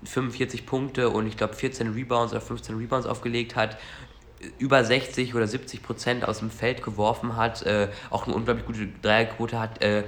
[0.03, 3.77] 45 Punkte und ich glaube 14 Rebounds oder 15 Rebounds aufgelegt hat
[4.57, 8.87] über 60 oder 70 Prozent aus dem Feld geworfen hat, äh, auch eine unglaublich gute
[9.01, 10.03] Dreierquote hat, äh,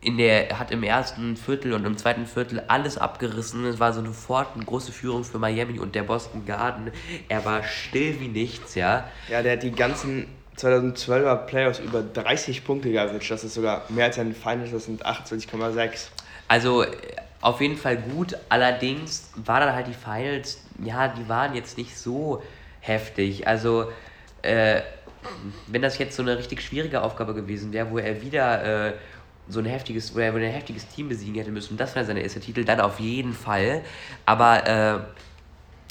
[0.00, 3.64] in der hat im ersten Viertel und im zweiten Viertel alles abgerissen.
[3.64, 6.92] Es war so sofort eine große Führung für Miami und der Boston Garden.
[7.28, 9.08] Er war still wie nichts, ja.
[9.28, 10.28] Ja, der hat die ganzen
[10.58, 13.30] 2012er Playoffs über 30 Punkte geaveraged.
[13.30, 16.08] Das ist sogar mehr als ein Finals, das sind 28,6.
[16.48, 16.84] Also
[17.40, 18.36] auf jeden Fall gut.
[18.48, 22.42] Allerdings war dann halt die Finals, ja, die waren jetzt nicht so
[22.80, 23.46] heftig.
[23.46, 23.92] Also,
[24.42, 24.82] äh,
[25.66, 28.92] wenn das jetzt so eine richtig schwierige Aufgabe gewesen wäre, wo er wieder äh,
[29.48, 32.40] so ein heftiges, wo er ein heftiges Team besiegen hätte müssen, das wäre seine erste
[32.40, 33.82] Titel, dann auf jeden Fall.
[34.26, 34.98] Aber äh,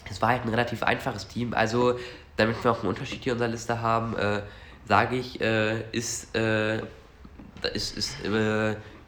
[0.09, 1.53] es war halt ein relativ einfaches Team.
[1.53, 1.97] Also,
[2.37, 4.41] damit wir auch einen Unterschied hier in unserer Liste haben, äh,
[4.87, 6.77] sage ich, äh, ist, äh,
[7.73, 8.15] ist, ist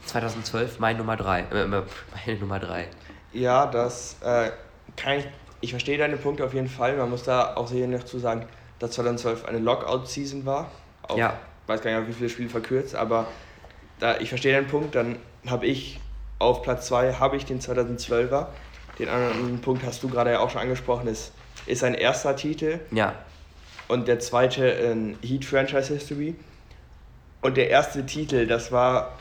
[0.06, 1.46] 2012 mein Nummer 3.
[1.52, 2.88] meine Nummer 3.
[3.32, 5.26] Ja, das kann ich
[5.62, 6.96] ich verstehe deine Punkte auf jeden Fall.
[6.96, 8.46] Man muss da auch sicher noch zu sagen,
[8.80, 10.72] dass 2012 eine Lockout-Season war.
[11.04, 11.34] Auch, ja.
[11.64, 13.28] Ich weiß gar nicht, wie viele Spiele verkürzt, aber
[14.00, 14.96] da, ich verstehe deinen Punkt.
[14.96, 15.18] Dann
[15.48, 16.00] habe ich
[16.40, 18.48] auf Platz 2 habe ich den 2012er.
[18.98, 21.34] Den anderen Punkt hast du gerade ja auch schon angesprochen, ist,
[21.66, 22.80] ist ein erster Titel.
[22.92, 23.16] Ja.
[23.88, 26.36] Und der zweite in Heat Franchise History.
[27.42, 29.18] Und der erste Titel, das war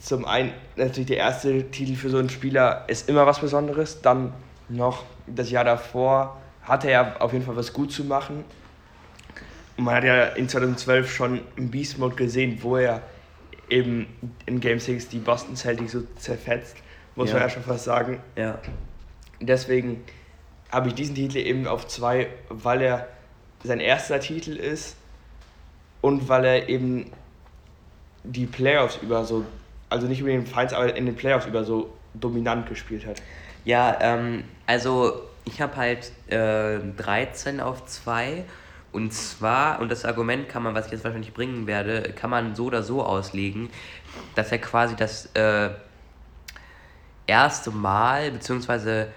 [0.00, 4.00] zum einen natürlich der erste Titel für so einen Spieler, ist immer was Besonderes.
[4.00, 4.32] Dann
[4.68, 8.44] noch das Jahr davor hatte er auf jeden Fall was gut zu machen.
[9.76, 13.02] Und man hat ja in 2012 schon im Beast Mode gesehen, wo er
[13.70, 14.06] eben
[14.46, 16.76] in Game 6 die Boston Celtics so zerfetzt,
[17.14, 17.34] muss ja.
[17.34, 18.20] man ja schon fast sagen.
[18.36, 18.58] Ja.
[19.40, 20.04] Deswegen
[20.70, 23.08] habe ich diesen Titel eben auf zwei, weil er
[23.64, 24.96] sein erster Titel ist
[26.00, 27.10] und weil er eben
[28.24, 29.44] die Playoffs über so,
[29.88, 33.22] also nicht über den Finals, aber in den Playoffs über so dominant gespielt hat.
[33.64, 38.44] Ja, ähm, also ich habe halt äh, 13 auf 2.
[38.90, 42.54] Und zwar, und das Argument kann man, was ich jetzt wahrscheinlich bringen werde, kann man
[42.54, 43.68] so oder so auslegen,
[44.34, 45.68] dass er quasi das äh,
[47.26, 49.08] erste Mal, beziehungsweise,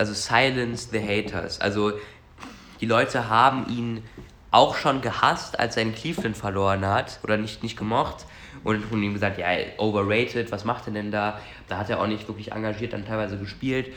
[0.00, 1.60] also Silence the Haters.
[1.60, 1.92] Also
[2.80, 4.02] die Leute haben ihn
[4.50, 8.24] auch schon gehasst, als er in Cleveland verloren hat oder nicht, nicht gemocht
[8.64, 9.46] und haben ihm gesagt, ja,
[9.76, 11.38] overrated, was macht er denn da?
[11.68, 13.92] Da hat er auch nicht wirklich engagiert dann teilweise gespielt.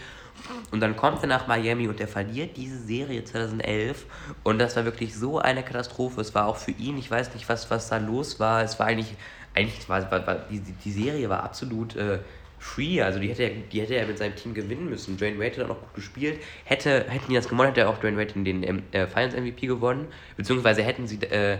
[0.71, 4.05] Und dann kommt er nach Miami und er verliert diese Serie 2011.
[4.43, 6.19] Und das war wirklich so eine Katastrophe.
[6.19, 8.61] Es war auch für ihn, ich weiß nicht, was, was da los war.
[8.61, 9.15] Es war eigentlich,
[9.55, 12.19] eigentlich war, war, war die, die Serie war absolut äh,
[12.63, 13.01] free.
[13.01, 15.17] Also die hätte, die hätte er mit seinem Team gewinnen müssen.
[15.17, 16.39] Dwayne Wade hat auch noch gut gespielt.
[16.63, 19.67] Hätte, hätten die das gewonnen, hätte er auch Dwayne Wade den ähm, äh, Finals MVP
[19.67, 20.07] gewonnen.
[20.37, 21.57] Beziehungsweise hätten sie äh,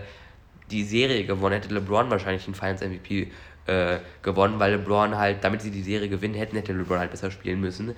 [0.70, 3.30] die Serie gewonnen, hätte LeBron wahrscheinlich den Finals MVP
[3.66, 7.30] äh, gewonnen, weil LeBron halt, damit sie die Serie gewinnen hätten, hätte LeBron halt besser
[7.30, 7.94] spielen müssen.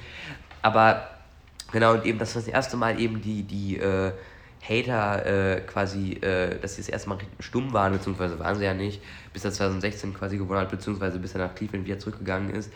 [0.63, 1.09] Aber
[1.71, 4.13] genau, und eben das war das erste Mal eben die, die äh,
[4.69, 8.75] Hater äh, quasi, äh, dass sie das erste Mal stumm waren, beziehungsweise waren sie ja
[8.75, 9.03] nicht,
[9.33, 12.73] bis er 2016 quasi gewonnen hat, beziehungsweise bis er nach Cleveland wieder zurückgegangen ist.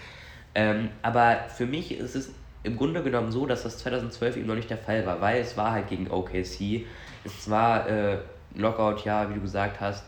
[0.55, 2.31] Ähm, aber für mich ist es
[2.63, 5.57] im Grunde genommen so, dass das 2012 eben noch nicht der Fall war, weil es
[5.57, 6.87] war halt gegen OKC.
[7.25, 8.19] Es war äh,
[8.55, 10.05] Lockout, ja, wie du gesagt hast.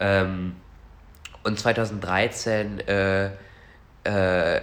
[0.00, 0.56] Ähm,
[1.44, 3.30] und 2013 äh,
[4.04, 4.60] äh,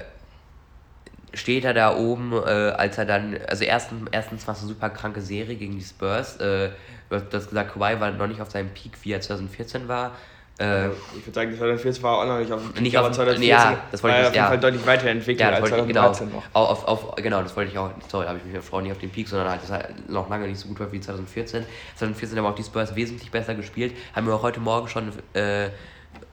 [1.33, 4.89] steht er da oben, äh, als er dann, also erstens, erstens war es eine super
[4.89, 6.37] kranke Serie gegen die Spurs.
[6.37, 6.69] Äh,
[7.09, 10.11] du hast gesagt, Kawhi war noch nicht auf seinem Peak, wie er 2014 war.
[10.59, 13.49] Äh, ich würde sagen, 2014 war auch noch nicht auf dem Peak, nicht aber 2014
[13.49, 14.47] ja, das wollte ich, auf jeden ja.
[14.49, 16.45] Fall deutlich weiterentwickelt ja, als 2013 genau, noch.
[16.53, 19.09] Auf, auf, genau, das wollte ich auch, sorry, habe ich mich Frau nicht auf dem
[19.09, 21.65] Peak, sondern halt, das halt noch lange nicht so gut war wie 2014.
[21.95, 25.69] 2014 haben auch die Spurs wesentlich besser gespielt, haben wir auch heute Morgen schon äh,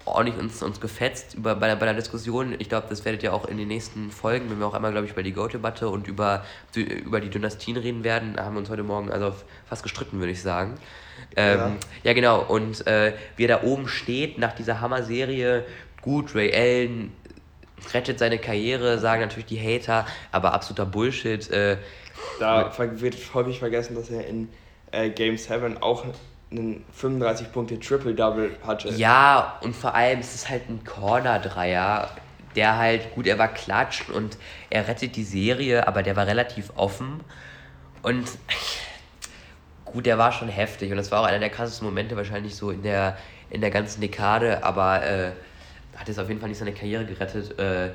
[0.04, 2.54] ordentlich uns, uns gefetzt über, bei, der, bei der Diskussion.
[2.58, 5.06] Ich glaube, das werdet ihr auch in den nächsten Folgen, wenn wir auch einmal, glaube
[5.06, 6.44] ich, über die Go-Debatte und über,
[6.74, 9.34] über die Dynastien reden werden, haben wir uns heute Morgen also
[9.66, 10.74] fast gestritten, würde ich sagen.
[11.36, 11.72] Ähm, ja.
[12.04, 12.12] ja.
[12.12, 12.42] genau.
[12.42, 15.64] Und äh, wie er da oben steht nach dieser Hammer-Serie,
[16.02, 17.12] gut, Ray Allen
[17.92, 21.48] rettet seine Karriere, sagen natürlich die Hater, aber absoluter Bullshit.
[21.50, 21.78] Äh,
[22.38, 24.48] da wird häufig vergessen, dass er in
[24.92, 26.04] äh, Game 7 auch
[26.50, 28.90] einen 35 Punkte Triple-Double hatte.
[28.90, 32.10] Ja, und vor allem ist es halt ein Corner-Dreier,
[32.56, 34.36] der halt, gut, er war klatsch und
[34.68, 37.20] er rettet die Serie, aber der war relativ offen.
[38.02, 38.26] Und
[39.84, 42.70] gut, der war schon heftig und das war auch einer der krassesten Momente wahrscheinlich so
[42.70, 43.16] in der,
[43.50, 45.30] in der ganzen Dekade, aber äh,
[45.96, 47.58] hat jetzt auf jeden Fall nicht seine Karriere gerettet.
[47.58, 47.90] Äh,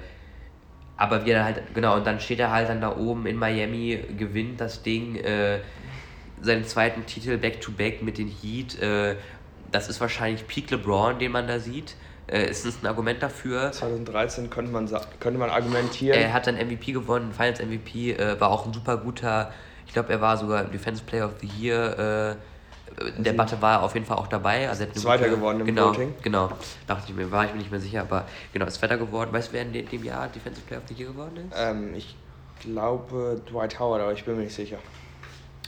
[0.98, 4.02] aber wie er halt, genau, und dann steht er halt dann da oben in Miami,
[4.18, 5.60] gewinnt das Ding, äh,
[6.42, 8.82] seinen zweiten Titel Back-to-Back mit den Heat.
[8.82, 9.16] Äh,
[9.72, 11.96] das ist wahrscheinlich Peak LeBron, den man da sieht.
[12.28, 13.72] Äh, ist das ein Argument dafür?
[13.72, 16.20] 2013 könnte man, könnte man argumentieren.
[16.20, 19.52] Er hat dann MVP gewonnen, Finals MVP, äh, war auch ein super guter,
[19.86, 22.00] ich glaube, er war sogar Defense Player of the Year.
[22.32, 22.36] Äh,
[23.18, 24.70] in der Debatte war er auf jeden Fall auch dabei.
[24.70, 26.14] Also Zweiter gute, geworden im genau, Voting.
[26.22, 26.50] Genau,
[26.88, 29.34] dachte ich mir, war ich mir nicht mehr sicher, aber genau, ist Zweiter geworden.
[29.34, 31.58] Weißt du, wer in dem Jahr Defensive Player of the Year geworden ist?
[31.58, 32.16] Ähm, ich
[32.62, 34.78] glaube Dwight Howard, aber ich bin mir nicht sicher.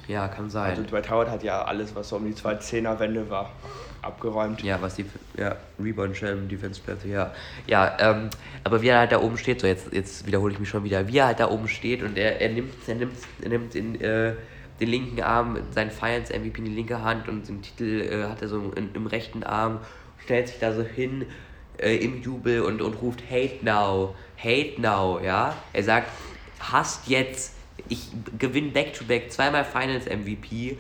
[0.08, 0.72] Ja, kann sein.
[0.72, 3.52] Also Dwight Howard hat ja alles, was so um die 2-10er-Wende war,
[4.02, 4.64] abgeräumt.
[4.64, 5.06] Ja, was die
[5.38, 7.34] ja, Rebound Shell, Defense Player, ja.
[7.68, 8.30] Ja, ähm,
[8.64, 11.08] aber wie er halt da oben steht, so jetzt, jetzt wiederhole ich mich schon wieder,
[11.08, 14.00] wie er halt da oben steht und er, er nimmt, er nimmt, er nimmt in,
[14.00, 14.34] äh,
[14.80, 18.42] den linken Arm, seinen Finals MVP in die linke Hand und den Titel äh, hat
[18.42, 19.80] er so in, im rechten Arm,
[20.24, 21.26] stellt sich da so hin
[21.78, 25.56] äh, im Jubel und, und ruft Hate now, Hate now, ja.
[25.74, 26.10] Er sagt,
[26.60, 27.54] hasst jetzt,
[27.90, 28.08] ich
[28.38, 30.78] gewinne Back-to-Back, zweimal Finals MVP.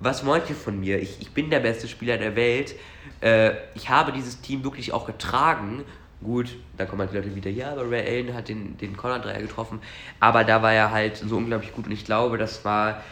[0.00, 1.00] Was wollt ihr von mir?
[1.00, 2.74] Ich, ich bin der beste Spieler der Welt.
[3.20, 5.84] Äh, ich habe dieses Team wirklich auch getragen.
[6.22, 9.40] Gut, da kommen halt die Leute wieder, ja, aber Ray Allen hat den, den Corner-Dreier
[9.40, 9.80] getroffen.
[10.18, 13.02] Aber da war er halt so unglaublich gut und ich glaube, das war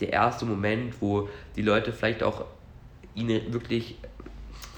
[0.00, 2.44] der erste Moment, wo die Leute vielleicht auch
[3.14, 3.96] ihn wirklich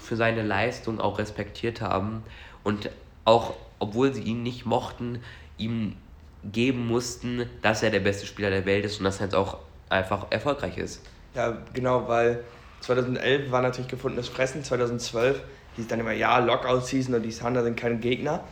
[0.01, 2.23] für seine Leistung auch respektiert haben
[2.63, 2.89] und
[3.25, 5.19] auch, obwohl sie ihn nicht mochten,
[5.57, 5.95] ihm
[6.43, 9.57] geben mussten, dass er der beste Spieler der Welt ist und dass er jetzt auch
[9.89, 11.01] einfach erfolgreich ist.
[11.35, 12.43] Ja, genau, weil
[12.81, 15.41] 2011 war natürlich gefundenes Fressen, 2012
[15.75, 18.43] hieß dann immer, ja, Lockout-Season und die Thunder sind keine Gegner.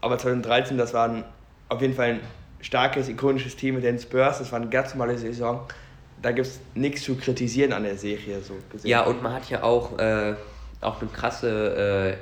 [0.00, 1.24] Aber 2013, das war ein,
[1.68, 2.20] auf jeden Fall ein
[2.60, 5.66] starkes, ikonisches Team mit den Spurs, das war eine ganz normale Saison
[6.22, 8.90] da gibt es nichts zu kritisieren an der Serie so gesehen.
[8.90, 10.34] Ja, und man hat ja auch, äh,
[10.80, 12.16] auch eine krasse,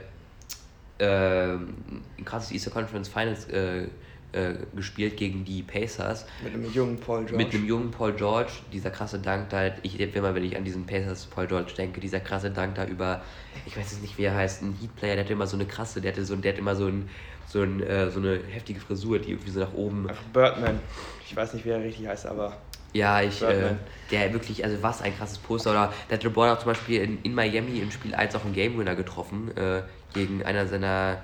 [0.99, 3.89] äh, äh, ein krasses Easter Conference Finals äh,
[4.33, 6.27] äh, gespielt gegen die Pacers.
[6.43, 7.37] Mit einem jungen Paul George.
[7.37, 10.87] Mit einem jungen Paul George, dieser krasse Dank da, ich immer, wenn ich an diesen
[10.87, 13.23] Pacers Paul George denke, dieser krasse Dank da über,
[13.67, 16.01] ich weiß jetzt nicht, wie er heißt, ein Heat-Player, der hatte immer so eine krasse,
[16.01, 17.09] der hatte so, der hat immer so ein
[17.49, 20.07] so, ein, äh, so eine heftige Frisur, die irgendwie so nach oben.
[20.11, 20.81] Ach, Birdman.
[21.27, 22.59] Ich weiß nicht, wie er richtig heißt, aber.
[22.93, 23.75] Ja, ich, äh,
[24.11, 25.71] der wirklich, also was ein krasses Poster.
[25.71, 28.55] Oder der hat LeBron auch zum Beispiel in, in Miami im Spiel 1 auch einen
[28.55, 29.83] Game Winner getroffen, äh,
[30.15, 31.23] gegen einer seiner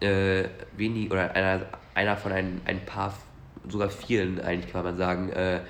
[0.00, 0.44] äh,
[0.76, 3.14] wenig, oder einer, einer von ein, ein paar,
[3.68, 5.60] sogar vielen eigentlich kann man sagen, äh,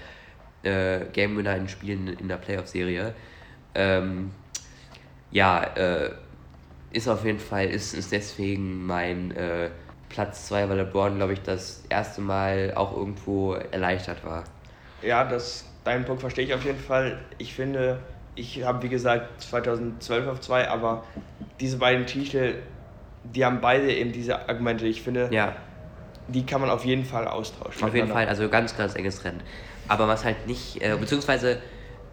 [0.62, 3.14] äh, Game Winner in Spielen in der Playoff-Serie.
[3.74, 4.32] Ähm,
[5.30, 6.10] ja, äh,
[6.90, 9.70] ist auf jeden Fall, ist, ist deswegen mein äh,
[10.08, 14.44] Platz 2, weil LeBron, glaube ich, das erste Mal auch irgendwo erleichtert war
[15.02, 17.18] ja, das, deinen Punkt verstehe ich auf jeden Fall.
[17.38, 18.00] Ich finde,
[18.34, 21.04] ich habe wie gesagt 2012 auf zwei, aber
[21.60, 22.56] diese beiden Titel,
[23.24, 24.86] die haben beide eben diese Argumente.
[24.86, 25.56] Ich finde, ja.
[26.28, 27.84] Die kann man auf jeden Fall austauschen.
[27.84, 29.42] Auf jeden Fall, also ganz, ganz enges Rennen.
[29.88, 31.60] Aber was halt nicht, äh, beziehungsweise,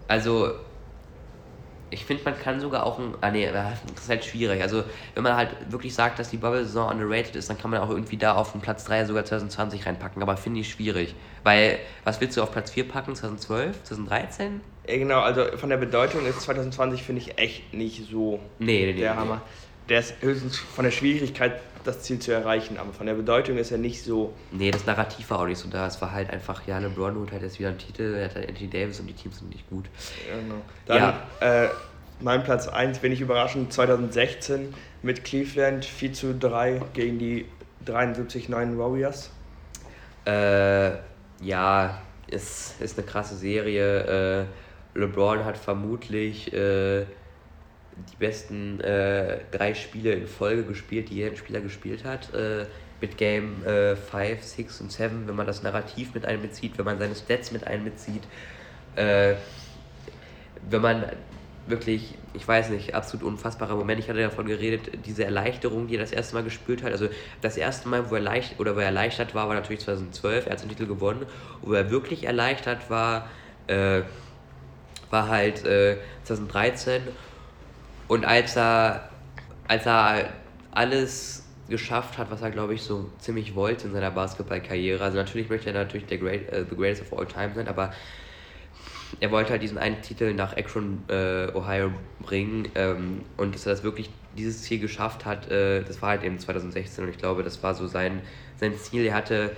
[0.07, 0.51] also
[1.93, 3.13] ich finde, man kann sogar auch ein.
[3.21, 4.61] Ah, nee, das ist halt schwierig.
[4.61, 4.83] Also,
[5.13, 8.17] wenn man halt wirklich sagt, dass die Bubble-Saison underrated ist, dann kann man auch irgendwie
[8.17, 10.21] da auf den Platz 3 sogar 2020 reinpacken.
[10.21, 11.15] Aber finde ich schwierig.
[11.43, 13.15] Weil, was willst du auf Platz 4 packen?
[13.15, 13.83] 2012?
[13.83, 14.61] 2013?
[14.87, 18.93] Ja, genau, also von der Bedeutung ist 2020, finde ich, echt nicht so nee, nee,
[18.93, 19.41] der nee, Hammer.
[19.87, 23.71] Der ist höchstens von der Schwierigkeit, das Ziel zu erreichen, aber von der Bedeutung ist
[23.71, 24.33] er nicht so.
[24.51, 25.87] Nee, das Narrativ war auch nicht so da.
[25.87, 28.49] Es war halt einfach, ja, LeBron holt halt jetzt wieder einen Titel, er hat halt
[28.49, 29.85] Anthony Davis und die Teams sind nicht gut.
[30.27, 30.61] Genau.
[30.85, 31.65] Dann, ja.
[31.65, 31.69] äh,
[32.19, 37.45] mein Platz 1, bin ich überraschend, 2016 mit Cleveland 4 zu 3 gegen die
[37.85, 39.29] 73 neuen Warriors.
[40.25, 40.91] Äh,
[41.41, 44.45] ja, ist, ist eine krasse Serie.
[44.95, 47.05] Äh, LeBron hat vermutlich äh,
[48.11, 52.33] die besten äh, drei Spiele in Folge gespielt, die jeder Spieler gespielt hat.
[52.33, 52.65] Äh,
[53.01, 56.99] mit Game 5, äh, 6 und 7, wenn man das Narrativ mit einbezieht, wenn man
[56.99, 58.23] seine Stats mit einbezieht.
[58.95, 59.33] Äh,
[60.69, 61.05] wenn man
[61.67, 63.99] wirklich, ich weiß nicht, absolut unfassbarer Moment.
[63.99, 66.91] Ich hatte davon geredet, diese Erleichterung, die er das erste Mal gespürt hat.
[66.91, 67.09] Also
[67.41, 70.45] das erste Mal, wo er leicht oder wo er erleichtert war, war natürlich 2012.
[70.45, 71.25] Er hat den Titel gewonnen.
[71.61, 73.29] Wo er wirklich erleichtert war,
[73.67, 74.01] äh,
[75.09, 77.01] war halt äh, 2013.
[78.13, 79.09] Und als er,
[79.67, 80.29] als er
[80.69, 85.03] alles geschafft hat, was er, glaube ich, so ziemlich wollte in seiner Basketballkarriere.
[85.03, 87.91] Also natürlich möchte er natürlich der Great, uh, the greatest of all time sein, aber
[89.19, 93.71] er wollte halt diesen einen Titel nach Akron, äh, Ohio bringen ähm, und dass er
[93.71, 97.41] das wirklich dieses Ziel geschafft hat, äh, das war halt eben 2016 und ich glaube,
[97.41, 98.21] das war so sein,
[98.57, 99.05] sein Ziel.
[99.05, 99.55] Er hatte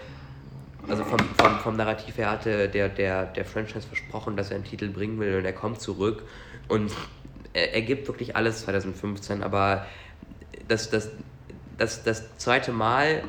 [0.88, 4.64] also vom, vom, vom Narrativ her hatte der, der, der Franchise versprochen, dass er einen
[4.64, 6.24] Titel bringen will und er kommt zurück
[6.70, 6.92] und
[7.56, 9.86] er, er gibt wirklich alles 2015, aber
[10.68, 11.10] das, das,
[11.78, 13.24] das, das zweite Mal,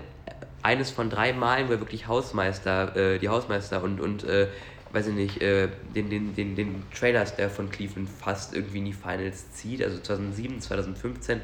[0.62, 4.48] eines von drei Malen, wo er wirklich Hausmeister, äh, die Hausmeister und, und äh,
[4.92, 8.84] weiß ich nicht, äh, den, den, den, den Trailers, der von Cleveland fast irgendwie in
[8.86, 11.40] die Finals zieht, also 2007, 2015,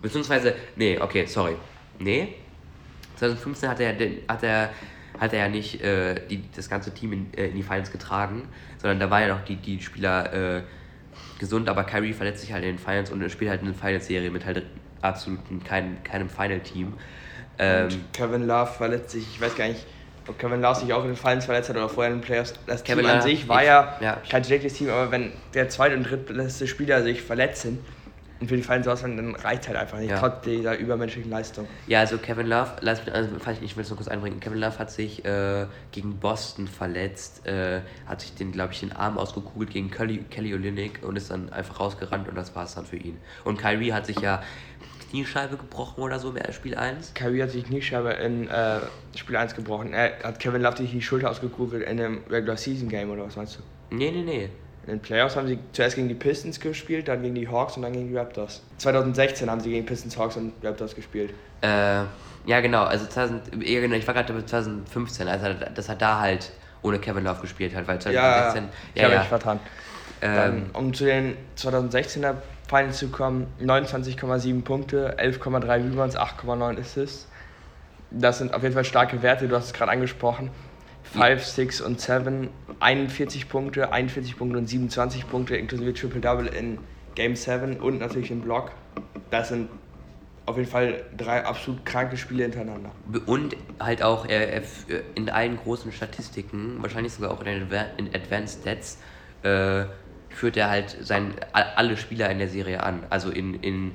[0.00, 1.56] beziehungsweise, nee, okay, sorry,
[1.98, 2.34] nee,
[3.16, 3.94] 2015 hat er,
[4.28, 4.70] hat er,
[5.18, 8.48] hat er ja nicht äh, die, das ganze Team in, äh, in die Finals getragen,
[8.78, 10.62] sondern da war ja noch die, die Spieler äh,
[11.42, 14.46] gesund, aber Kyrie verletzt sich halt in den Finals und spielt halt eine Finals-Serie mit
[14.46, 14.62] halt
[15.00, 16.94] absolut kein, keinem Final-Team.
[17.58, 19.84] Ähm, Kevin Love verletzt sich, ich weiß gar nicht,
[20.28, 22.54] ob Kevin Love sich auch in den Finals verletzt hat oder vorher in den Playoffs.
[22.68, 25.96] Das Kevin Team an sich war ich, ja, kein schlechtes Team, aber wenn der zweite
[25.96, 27.80] und drittletzte Spieler sich verletzen,
[28.42, 30.18] und für die Finals ausfallen, dann reicht halt einfach nicht, ja.
[30.18, 31.68] trotz dieser übermenschlichen Leistung.
[31.86, 33.30] Ja, also Kevin Love, lass also,
[33.60, 37.82] ich will es nur kurz einbringen, Kevin Love hat sich äh, gegen Boston verletzt, äh,
[38.04, 41.52] hat sich den, glaube ich, den Arm ausgekugelt gegen Kelly, Kelly Olynyk und ist dann
[41.52, 43.18] einfach rausgerannt und das war es dann für ihn.
[43.44, 44.42] Und Kyrie hat sich ja
[45.10, 47.14] Kniescheibe gebrochen oder so im Spiel 1?
[47.14, 48.80] Kyrie hat sich Kniescheibe in äh,
[49.14, 49.92] Spiel 1 gebrochen.
[49.92, 53.36] Er hat Kevin Love sich die Schulter ausgekugelt in einem Regular Season Game oder was
[53.36, 53.94] meinst du?
[53.94, 54.48] Nee, nee, nee.
[54.86, 57.82] In den Playoffs haben sie zuerst gegen die Pistons gespielt, dann gegen die Hawks und
[57.82, 58.62] dann gegen die Raptors.
[58.78, 61.32] 2016 haben sie gegen Pistons, Hawks und Raptors gespielt.
[61.60, 62.02] Äh,
[62.46, 62.82] ja, genau.
[62.82, 66.50] Also 2000, genau, ich war gerade bei 2015, also das hat da halt
[66.82, 68.64] ohne Kevin Love gespielt hat, weil 2016.
[68.94, 69.22] Ja, ja, ja, ja.
[69.22, 69.60] ich vertan.
[70.20, 72.34] Ähm, dann, um zu den 2016er
[72.68, 77.28] Finals zu kommen, 29,7 Punkte, 11,3 Rebounds, 8,9 Assists.
[78.10, 80.50] Das sind auf jeden Fall starke Werte, du hast es gerade angesprochen.
[81.12, 82.48] 5, 6 und 7,
[82.80, 86.78] 41 Punkte, 41 Punkte und 27 Punkte inklusive Triple-Double in
[87.14, 88.72] Game 7 und natürlich im Block.
[89.30, 89.68] Das sind
[90.46, 92.90] auf jeden Fall drei absolut kranke Spiele hintereinander.
[93.26, 94.62] Und halt auch er
[95.14, 98.98] in allen großen Statistiken, wahrscheinlich sogar auch in den Advanced Stats,
[99.42, 99.84] äh,
[100.30, 103.04] führt er halt sein, alle Spieler in der Serie an.
[103.10, 103.92] Also in, in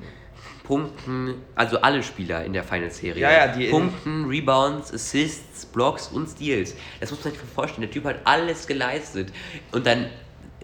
[0.68, 3.22] Punkten, also alle Spieler in der Final-Serie.
[3.22, 6.74] Ja, ja, die Punkten, Rebounds, Assists, Blocks und Steals.
[7.00, 7.80] Das muss man sich vorstellen.
[7.80, 9.32] Der Typ hat alles geleistet.
[9.72, 10.10] Und dann,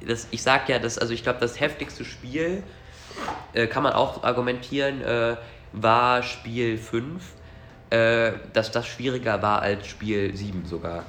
[0.06, 2.62] das, ich sag ja, das, also ich glaube, das heftigste Spiel,
[3.54, 5.36] äh, kann man auch argumentieren, äh,
[5.72, 7.22] war Spiel 5.
[7.88, 11.04] Äh, dass das schwieriger war als Spiel 7 sogar.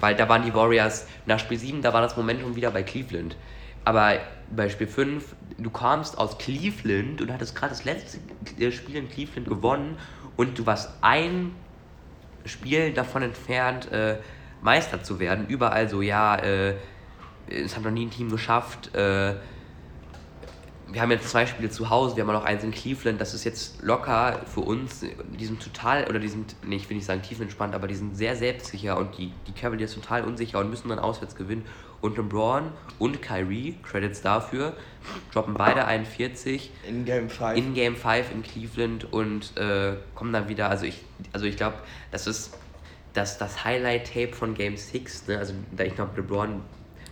[0.00, 3.36] Weil da waren die Warriors, nach Spiel 7, da war das Momentum wieder bei Cleveland.
[3.84, 4.14] Aber
[4.56, 8.18] bei Spiel 5, du kamst aus Cleveland und hattest gerade das letzte
[8.72, 9.96] Spiel in Cleveland gewonnen
[10.36, 11.52] und du warst ein
[12.44, 14.18] Spiel davon entfernt, äh,
[14.62, 15.46] Meister zu werden.
[15.46, 16.74] Überall so, ja, äh,
[17.48, 18.94] es hat noch nie ein Team geschafft.
[18.94, 19.34] Äh,
[20.90, 23.44] wir haben jetzt zwei Spiele zu Hause, wir haben noch eins in Cleveland, das ist
[23.44, 25.04] jetzt locker für uns.
[25.38, 28.16] Die sind total, oder die sind, nee, ich will nicht sagen tiefenentspannt, aber die sind
[28.16, 31.64] sehr selbstsicher und die, die Cavaliers total unsicher und müssen dann auswärts gewinnen.
[32.04, 34.74] Und LeBron und Kyrie, Credits dafür,
[35.32, 40.50] droppen beide 41 in Game 5 in, Game 5 in Cleveland und äh, kommen dann
[40.50, 40.68] wieder.
[40.68, 41.00] Also ich,
[41.32, 41.76] also ich glaube,
[42.10, 42.58] das ist
[43.14, 45.28] das, das Highlight-Tape von Game 6.
[45.28, 45.38] Ne?
[45.38, 46.60] Also da ich glaube, LeBron,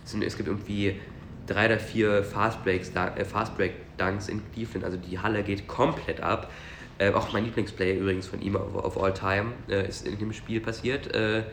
[0.03, 1.01] es gibt irgendwie
[1.47, 4.85] drei oder vier Fastbreaks, äh, Fastbreak-Dunks in Cleveland.
[4.85, 6.51] Also die Halle geht komplett ab.
[6.99, 10.33] Äh, auch mein Lieblingsplay übrigens von ihm auf, auf All Time äh, ist in dem
[10.33, 11.15] Spiel passiert.
[11.15, 11.45] Äh,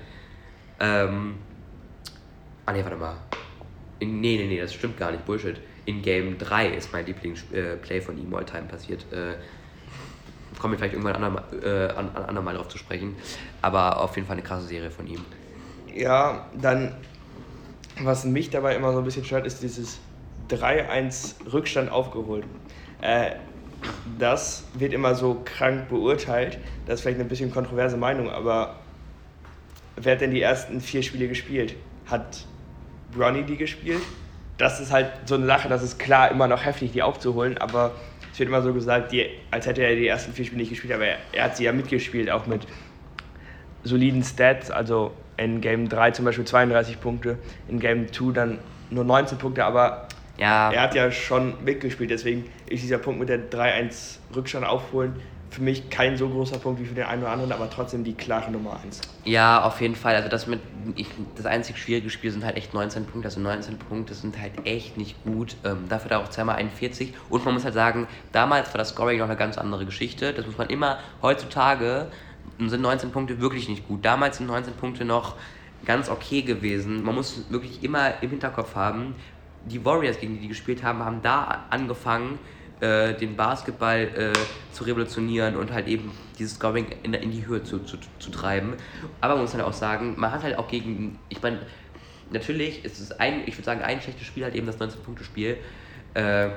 [0.79, 1.37] ähm,
[2.71, 3.17] ah ne, warte mal.
[3.99, 5.25] In, nee, nee, nee, das stimmt gar nicht.
[5.27, 5.61] Bullshit.
[5.87, 9.05] In Game 3 ist mein Lieblingsplay äh, von ihm All Time passiert.
[9.13, 9.35] Äh,
[10.59, 13.17] Kommen wir vielleicht irgendwann andermal, äh, an, an andermal drauf zu sprechen.
[13.63, 15.25] Aber auf jeden Fall eine krasse Serie von ihm.
[15.95, 16.97] Ja, dann
[18.03, 20.01] was mich dabei immer so ein bisschen stört, ist dieses
[20.51, 22.45] 3-1 Rückstand aufgeholt.
[23.01, 23.33] Äh,
[24.19, 26.59] das wird immer so krank beurteilt.
[26.87, 28.77] Das ist vielleicht eine bisschen kontroverse Meinung, aber
[29.97, 31.77] wer hat denn die ersten vier Spiele gespielt?
[32.07, 32.47] Hat
[33.13, 34.03] Bronny die gespielt?
[34.59, 37.93] Das ist halt so eine Sache, das ist klar immer noch heftig, die aufzuholen, aber
[38.33, 40.93] es wird immer so gesagt, die, als hätte er die ersten vier Spiele nicht gespielt,
[40.93, 42.67] aber er, er hat sie ja mitgespielt, auch mit
[43.83, 47.39] soliden Stats, also in Game 3 zum Beispiel 32 Punkte,
[47.69, 48.59] in Game 2 dann
[48.91, 50.71] nur 19 Punkte, aber ja.
[50.71, 55.15] er hat ja schon mitgespielt, deswegen ist dieser Punkt mit der 3-1 Rückstand aufholen
[55.51, 58.15] für mich kein so großer Punkt wie für den einen oder anderen, aber trotzdem die
[58.15, 59.01] klare Nummer 1.
[59.25, 60.15] Ja, auf jeden Fall.
[60.15, 60.61] Also das mit
[60.95, 63.27] ich, das einzig schwierige Spiel sind halt echt 19 Punkte.
[63.29, 65.57] Also 19 Punkte sind halt echt nicht gut.
[65.65, 67.15] Ähm, dafür da auch zweimal 41.
[67.29, 70.33] Und man muss halt sagen, damals war das Scoring noch eine ganz andere Geschichte.
[70.33, 72.07] Das muss man immer heutzutage
[72.59, 74.05] sind 19 Punkte wirklich nicht gut.
[74.05, 75.37] Damals sind 19 Punkte noch
[75.85, 77.03] ganz okay gewesen.
[77.03, 79.15] Man muss wirklich immer im Hinterkopf haben,
[79.65, 82.39] die Warriors, gegen die die gespielt haben, haben da angefangen,
[82.81, 84.33] äh, den Basketball äh,
[84.73, 88.75] zu revolutionieren und halt eben dieses Scoring in, in die Höhe zu, zu, zu treiben.
[89.21, 91.59] Aber man muss halt auch sagen, man hat halt auch gegen, ich meine,
[92.31, 95.59] natürlich ist es ein, ich würde sagen, ein schlechtes Spiel halt eben das 19-Punkte-Spiel.
[96.15, 96.49] Äh,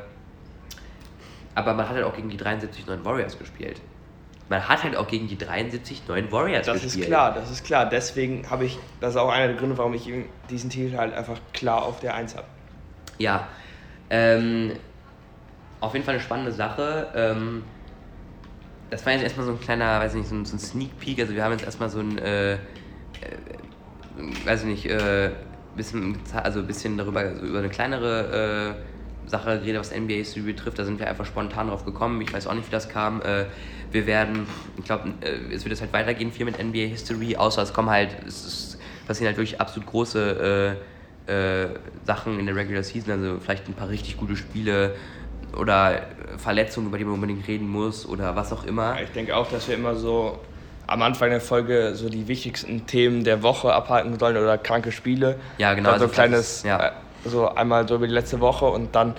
[1.55, 3.81] aber man hat halt auch gegen die 73 neuen Warriors gespielt.
[4.49, 6.95] Man hat halt auch gegen die 73 neuen Warriors das gespielt.
[6.95, 7.89] Das ist klar, das ist klar.
[7.89, 10.09] Deswegen habe ich, das ist auch einer der Gründe, warum ich
[10.49, 12.47] diesen Titel halt einfach klar auf der 1 habe.
[13.19, 13.47] Ja,
[14.09, 14.73] ähm,
[15.83, 17.07] auf jeden Fall eine spannende Sache.
[17.15, 17.63] Ähm,
[18.89, 21.19] das war jetzt erstmal so ein kleiner, weiß nicht, so ein, so ein Sneak Peek.
[21.19, 22.57] Also wir haben jetzt erstmal so ein, äh, äh,
[24.45, 25.31] weiß ich nicht, äh,
[25.75, 28.75] bisschen, also ein bisschen darüber, also über eine kleinere
[29.25, 30.79] äh, Sache geredet, was NBA History betrifft.
[30.79, 32.21] Da sind wir einfach spontan drauf gekommen.
[32.21, 33.21] Ich weiß auch nicht, wie das kam.
[33.21, 33.45] Äh,
[33.91, 34.45] wir werden,
[34.77, 37.89] ich glaube, äh, es wird jetzt halt weitergehen viel mit NBA History, außer es kommen
[37.89, 38.77] halt, es
[39.07, 40.77] passieren halt wirklich absolut große
[41.27, 41.69] äh, äh,
[42.05, 44.95] Sachen in der Regular Season, also vielleicht ein paar richtig gute Spiele
[45.57, 46.01] oder
[46.37, 48.99] Verletzungen, über die man unbedingt reden muss oder was auch immer.
[49.01, 50.39] Ich denke auch, dass wir immer so
[50.87, 55.37] am Anfang der Folge so die wichtigsten Themen der Woche abhalten sollen oder kranke Spiele.
[55.57, 55.91] Ja, genau.
[55.91, 56.87] Dann so also kleines, ja.
[56.87, 56.91] Äh,
[57.25, 59.15] so einmal so über die letzte Woche und dann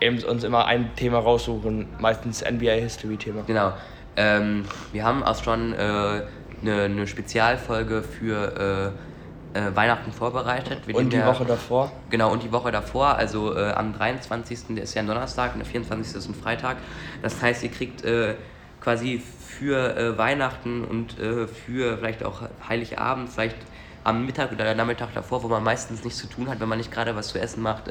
[0.00, 3.42] eben uns immer ein Thema raussuchen, meistens NBA History Thema.
[3.46, 3.72] Genau.
[4.16, 6.22] Ähm, wir haben auch schon äh, eine,
[6.62, 9.15] eine Spezialfolge für äh,
[9.56, 10.86] äh, Weihnachten vorbereitet.
[10.86, 11.90] Wir und die ja, Woche davor?
[12.10, 13.16] Genau, und die Woche davor.
[13.16, 14.66] Also äh, am 23.
[14.70, 16.14] Der ist ja ein Donnerstag und der 24.
[16.14, 16.76] ist ein Freitag.
[17.22, 18.34] Das heißt, ihr kriegt äh,
[18.80, 23.56] quasi für äh, Weihnachten und für vielleicht auch Heiligabend, vielleicht
[24.04, 26.92] am Mittag oder Nachmittag davor, wo man meistens nichts zu tun hat, wenn man nicht
[26.92, 27.84] gerade was zu essen macht,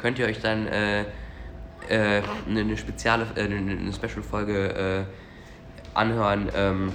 [0.00, 0.68] könnt ihr euch dann
[1.88, 5.06] eine, spezielle, eine Special-Folge
[5.94, 6.50] anhören.
[6.54, 6.92] Ähm,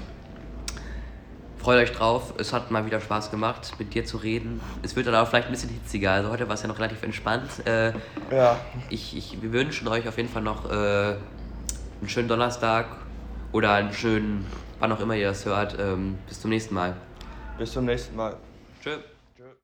[1.61, 2.33] freut euch drauf.
[2.37, 4.59] Es hat mal wieder Spaß gemacht, mit dir zu reden.
[4.81, 6.11] Es wird dann auch vielleicht ein bisschen hitziger.
[6.11, 7.65] Also heute war es ja noch relativ entspannt.
[7.65, 7.93] Äh,
[8.31, 8.59] ja.
[8.89, 12.87] Ich, ich, wir wünschen euch auf jeden Fall noch äh, einen schönen Donnerstag
[13.51, 14.45] oder einen schönen,
[14.79, 15.77] wann auch immer ihr das hört.
[15.79, 16.95] Ähm, bis zum nächsten Mal.
[17.57, 18.35] Bis zum nächsten Mal.
[18.83, 19.10] Tschüss.